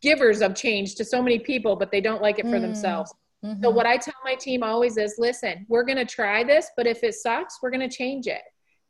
[0.00, 2.62] givers of change to so many people but they don't like it for mm.
[2.62, 3.12] themselves
[3.44, 3.60] mm-hmm.
[3.60, 6.86] so what i tell my team always is listen we're going to try this but
[6.86, 8.42] if it sucks we're going to change it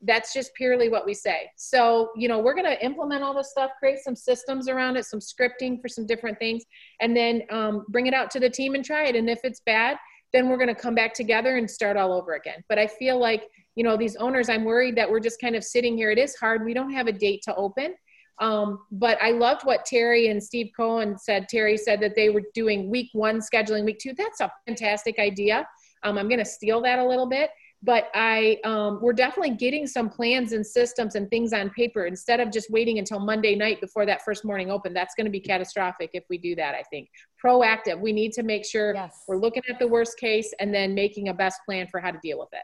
[0.03, 1.51] that's just purely what we say.
[1.57, 5.05] So, you know, we're going to implement all this stuff, create some systems around it,
[5.05, 6.65] some scripting for some different things,
[7.01, 9.17] and then um, bring it out to the team and try it.
[9.17, 9.97] And if it's bad,
[10.33, 12.63] then we're going to come back together and start all over again.
[12.69, 13.45] But I feel like,
[13.75, 16.11] you know, these owners, I'm worried that we're just kind of sitting here.
[16.11, 16.65] It is hard.
[16.65, 17.95] We don't have a date to open.
[18.41, 21.49] Um, but I loved what Terry and Steve Cohen said.
[21.49, 24.13] Terry said that they were doing week one scheduling week two.
[24.17, 25.67] That's a fantastic idea.
[26.05, 27.51] Um, I'm going to steal that a little bit
[27.83, 32.41] but I um, we're definitely getting some plans and systems and things on paper instead
[32.41, 34.93] of just waiting until Monday night before that first morning open.
[34.93, 36.75] That's going to be catastrophic if we do that.
[36.75, 37.09] I think
[37.45, 38.01] proactive.
[38.01, 39.23] We need to make sure yes.
[39.29, 42.19] we're looking at the worst case and then making a best plan for how to
[42.23, 42.63] deal with it.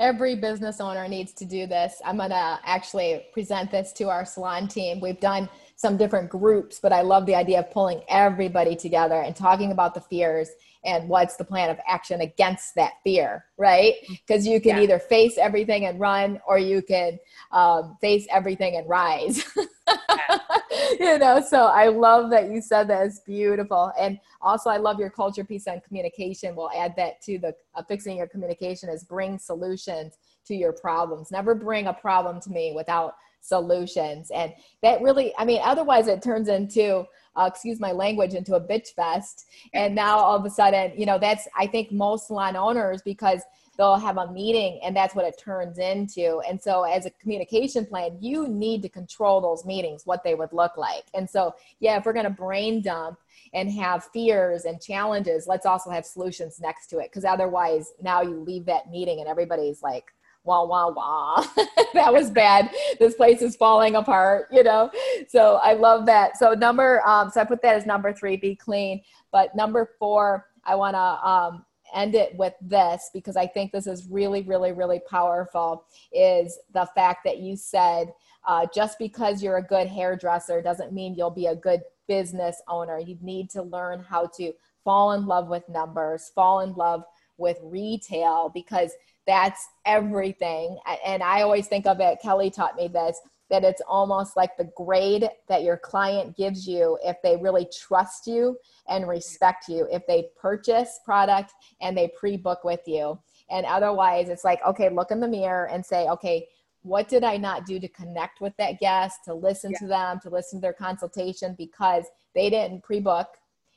[0.00, 2.00] Every business owner needs to do this.
[2.04, 5.00] I'm going to actually present this to our salon team.
[5.00, 9.34] We've done some different groups, but I love the idea of pulling everybody together and
[9.34, 10.50] talking about the fears
[10.84, 13.94] and what's the plan of action against that fear, right?
[14.08, 14.52] Because mm-hmm.
[14.52, 14.82] you can yeah.
[14.82, 17.18] either face everything and run, or you can
[17.52, 19.44] um, face everything and rise.
[21.00, 23.06] you know, so I love that you said that.
[23.06, 26.54] It's beautiful, and also I love your culture piece on communication.
[26.54, 31.30] We'll add that to the uh, fixing your communication is bring solutions to your problems.
[31.30, 34.30] Never bring a problem to me without solutions.
[34.30, 37.04] And that really, I mean, otherwise it turns into,
[37.36, 39.46] uh, excuse my language, into a bitch fest.
[39.74, 43.42] And now all of a sudden, you know, that's, I think most salon owners, because
[43.78, 46.40] they'll have a meeting and that's what it turns into.
[46.48, 50.52] And so, as a communication plan, you need to control those meetings, what they would
[50.52, 51.04] look like.
[51.14, 53.18] And so, yeah, if we're going to brain dump
[53.54, 57.10] and have fears and challenges, let's also have solutions next to it.
[57.10, 60.12] Because otherwise, now you leave that meeting and everybody's like,
[60.44, 61.46] wah wah wah.
[61.94, 62.70] That was bad.
[62.98, 64.90] This place is falling apart you know?
[65.28, 66.36] So i love that.
[66.36, 69.02] So number um so i put that as number three be clean.
[69.32, 71.64] But number four i want to um
[71.94, 76.86] end it with this because i think this is really really really powerful is the
[76.94, 78.12] fact that you said
[78.46, 82.98] uh, just because you're a good hairdresser doesn't mean you'll be a good business owner.
[82.98, 84.52] You need to learn how to
[84.84, 87.04] fall in love with numbers fall in love
[87.36, 88.92] with retail because
[89.28, 90.78] that's everything.
[91.04, 93.20] And I always think of it, Kelly taught me this,
[93.50, 98.26] that it's almost like the grade that your client gives you if they really trust
[98.26, 98.56] you
[98.88, 101.52] and respect you, if they purchase product
[101.82, 103.18] and they pre book with you.
[103.50, 106.48] And otherwise, it's like, okay, look in the mirror and say, okay,
[106.80, 109.78] what did I not do to connect with that guest, to listen yeah.
[109.80, 113.28] to them, to listen to their consultation because they didn't pre book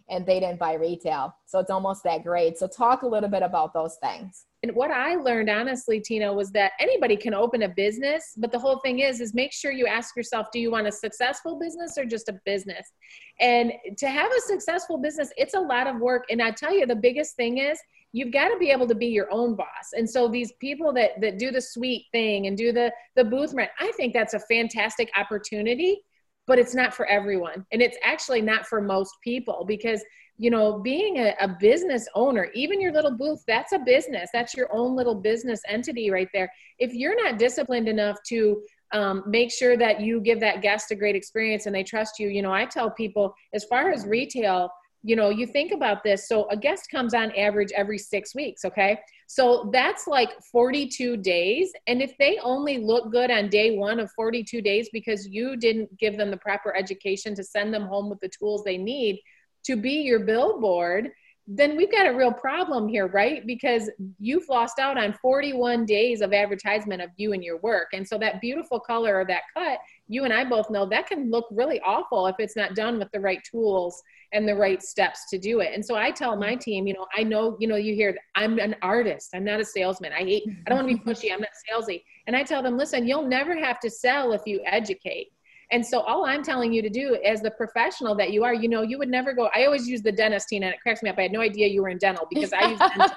[0.09, 1.35] and they didn't buy retail.
[1.45, 2.57] So it's almost that grade.
[2.57, 4.45] So talk a little bit about those things.
[4.63, 8.59] And what I learned honestly, Tina, was that anybody can open a business, but the
[8.59, 11.97] whole thing is is make sure you ask yourself, do you want a successful business
[11.97, 12.91] or just a business?
[13.39, 16.25] And to have a successful business, it's a lot of work.
[16.29, 17.79] And I tell you, the biggest thing is
[18.13, 19.93] you've got to be able to be your own boss.
[19.93, 23.53] And so these people that that do the suite thing and do the the booth
[23.53, 26.03] rent, I think that's a fantastic opportunity
[26.47, 30.03] but it's not for everyone and it's actually not for most people because
[30.41, 34.29] you know being a, a, business owner even your little booth that's a business.
[34.33, 36.51] That's your own little business entity right there.
[36.79, 40.95] If you're not disciplined enough to um, make sure that you give that guest a
[40.95, 44.69] great experience and they trust you you know i tell people as far as retail
[45.03, 46.27] you know you think about this.
[46.27, 48.99] So a guest comes on average every six weeks okay?
[49.27, 51.71] So that's like 42 days.
[51.87, 55.97] And if they only look good on day one of 42 days because you didn't
[55.97, 59.21] give them the proper education to send them home with the tools they need
[59.65, 61.11] to be your billboard
[61.47, 63.45] then we've got a real problem here, right?
[63.45, 63.89] Because
[64.19, 67.89] you've lost out on 41 days of advertisement of you and your work.
[67.93, 71.29] And so that beautiful color or that cut, you and I both know that can
[71.29, 74.01] look really awful if it's not done with the right tools
[74.31, 75.71] and the right steps to do it.
[75.73, 76.59] And so I tell my mm-hmm.
[76.59, 79.31] team, you know, I know, you know, you hear I'm an artist.
[79.33, 80.13] I'm not a salesman.
[80.13, 81.33] I hate, I don't want to be pushy.
[81.33, 82.03] I'm not salesy.
[82.27, 85.33] And I tell them, listen, you'll never have to sell if you educate.
[85.71, 88.67] And so all I'm telling you to do as the professional that you are, you
[88.67, 89.49] know, you would never go.
[89.55, 91.17] I always use the dentist, Tina, and it cracks me up.
[91.17, 93.15] I had no idea you were in dental because I use dental.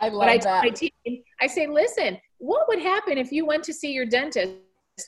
[0.00, 0.64] I love but I that.
[0.64, 0.90] My team,
[1.40, 4.52] I say, listen, what would happen if you went to see your dentist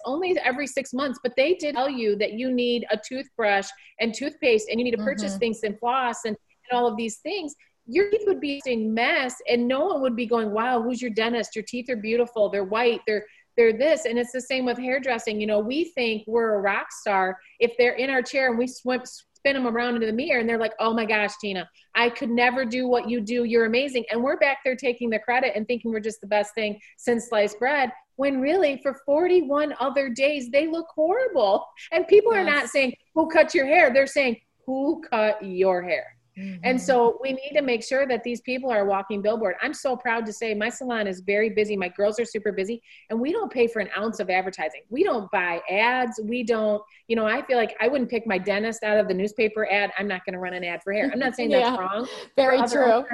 [0.05, 3.68] only every six months, but they did tell you that you need a toothbrush
[4.01, 5.38] and toothpaste and you need to purchase mm-hmm.
[5.38, 6.36] things and floss and,
[6.70, 7.55] and all of these things
[7.86, 11.11] your teeth would be a mess and no one would be going wow who's your
[11.11, 13.24] dentist your teeth are beautiful they're white they're
[13.57, 15.40] they're this and it's the same with hairdressing.
[15.40, 18.66] You know we think we're a rock star if they're in our chair and we
[18.66, 22.09] swim, spin them around into the mirror and they're like oh my gosh tina i
[22.09, 23.44] could never do what you do.
[23.44, 24.04] You're amazing.
[24.11, 27.28] And we're back there taking the credit and thinking we're just the best thing since
[27.28, 31.66] sliced bread when really for 41 other days they look horrible.
[31.92, 32.40] And people yes.
[32.40, 33.92] are not saying who cut your hair?
[33.92, 36.61] They're saying who cut your hair Mm-hmm.
[36.64, 39.57] And so we need to make sure that these people are walking billboard.
[39.62, 41.76] I'm so proud to say my salon is very busy.
[41.76, 44.82] My girls are super busy and we don't pay for an ounce of advertising.
[44.91, 46.20] We don't buy ads.
[46.22, 49.14] We don't, you know, I feel like I wouldn't pick my dentist out of the
[49.14, 49.93] newspaper ad.
[49.99, 51.11] I'm not going to run an ad for hair.
[51.11, 52.09] I'm not saying yeah, that's wrong.
[52.37, 53.05] Very true.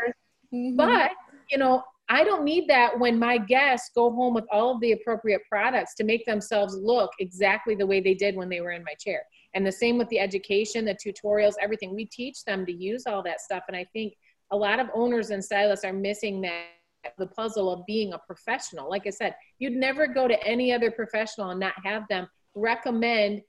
[0.52, 0.76] Mm-hmm.
[0.76, 1.12] But,
[1.48, 4.92] you know, I don't need that when my guests go home with all of the
[4.92, 8.82] appropriate products to make themselves look exactly the way they did when they were in
[8.82, 9.22] my chair.
[9.54, 11.94] And the same with the education, the tutorials, everything.
[11.94, 13.64] We teach them to use all that stuff.
[13.68, 14.14] And I think
[14.50, 16.64] a lot of owners and stylists are missing that
[17.18, 18.88] the puzzle of being a professional.
[18.88, 23.42] Like I said, you'd never go to any other professional and not have them recommend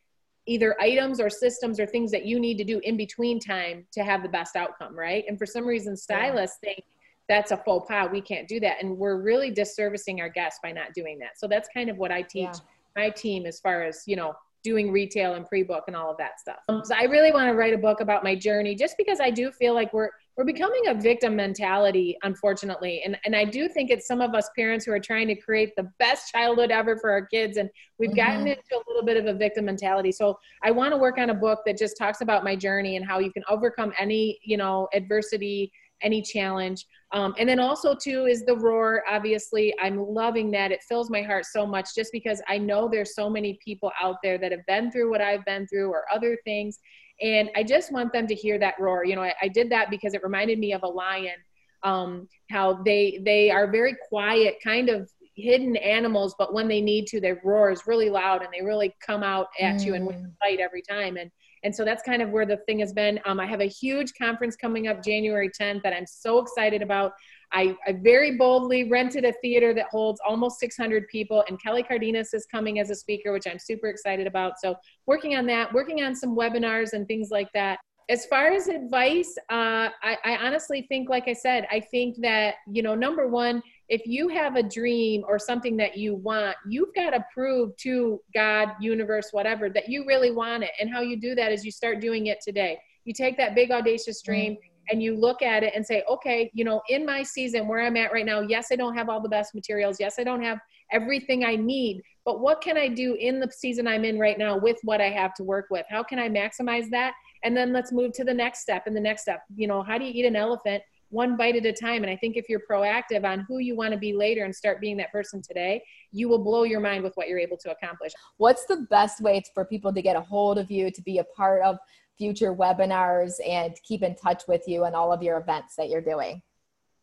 [0.45, 4.03] either items or systems or things that you need to do in between time to
[4.03, 5.23] have the best outcome, right?
[5.27, 6.69] And for some reason, stylists yeah.
[6.69, 6.85] think
[7.29, 8.09] that's a faux pas.
[8.11, 8.83] We can't do that.
[8.83, 11.37] And we're really disservicing our guests by not doing that.
[11.37, 12.59] So that's kind of what I teach yeah.
[12.95, 14.33] my team as far as, you know,
[14.63, 16.59] doing retail and pre-book and all of that stuff.
[16.69, 19.29] Um, so I really want to write a book about my journey just because I
[19.29, 23.91] do feel like we're we're becoming a victim mentality unfortunately and and I do think
[23.91, 27.11] it's some of us parents who are trying to create the best childhood ever for
[27.11, 28.17] our kids and we've mm-hmm.
[28.17, 30.11] gotten into a little bit of a victim mentality.
[30.11, 33.05] So I want to work on a book that just talks about my journey and
[33.05, 35.71] how you can overcome any, you know, adversity
[36.03, 36.85] any challenge.
[37.11, 39.03] Um, and then also too is the roar.
[39.09, 40.71] Obviously, I'm loving that.
[40.71, 44.17] It fills my heart so much just because I know there's so many people out
[44.23, 46.79] there that have been through what I've been through or other things.
[47.21, 49.05] And I just want them to hear that roar.
[49.05, 51.35] You know, I, I did that because it reminded me of a lion.
[51.83, 57.07] Um, how they they are very quiet, kind of hidden animals, but when they need
[57.07, 59.85] to, their roar is really loud and they really come out at mm.
[59.85, 60.07] you and
[60.39, 61.17] fight every time.
[61.17, 61.31] And
[61.63, 63.19] and so that's kind of where the thing has been.
[63.25, 67.13] Um, I have a huge conference coming up January 10th that I'm so excited about.
[67.51, 72.33] I, I, very boldly rented a theater that holds almost 600 people, and Kelly Cardenas
[72.33, 74.53] is coming as a speaker, which I'm super excited about.
[74.59, 77.79] So, working on that, working on some webinars and things like that.
[78.09, 82.55] As far as advice, uh, I, I honestly think, like I said, I think that,
[82.67, 86.93] you know, number one, if you have a dream or something that you want, you've
[86.95, 90.71] got to prove to God, universe, whatever, that you really want it.
[90.79, 92.77] And how you do that is you start doing it today.
[93.05, 94.91] You take that big audacious dream mm-hmm.
[94.91, 97.97] and you look at it and say, okay, you know, in my season where I'm
[97.97, 99.97] at right now, yes, I don't have all the best materials.
[99.99, 100.59] Yes, I don't have
[100.91, 104.57] everything I need, but what can I do in the season I'm in right now
[104.57, 105.85] with what I have to work with?
[105.89, 107.13] How can I maximize that?
[107.43, 109.41] And then let's move to the next step and the next step.
[109.55, 110.81] You know, how do you eat an elephant?
[111.13, 112.03] One bite at a time.
[112.03, 114.81] And I think if you're proactive on who you want to be later and start
[114.81, 118.11] being that person today, you will blow your mind with what you're able to accomplish.
[118.37, 121.23] What's the best way for people to get a hold of you, to be a
[121.23, 121.77] part of
[122.17, 126.01] future webinars and keep in touch with you and all of your events that you're
[126.01, 126.41] doing?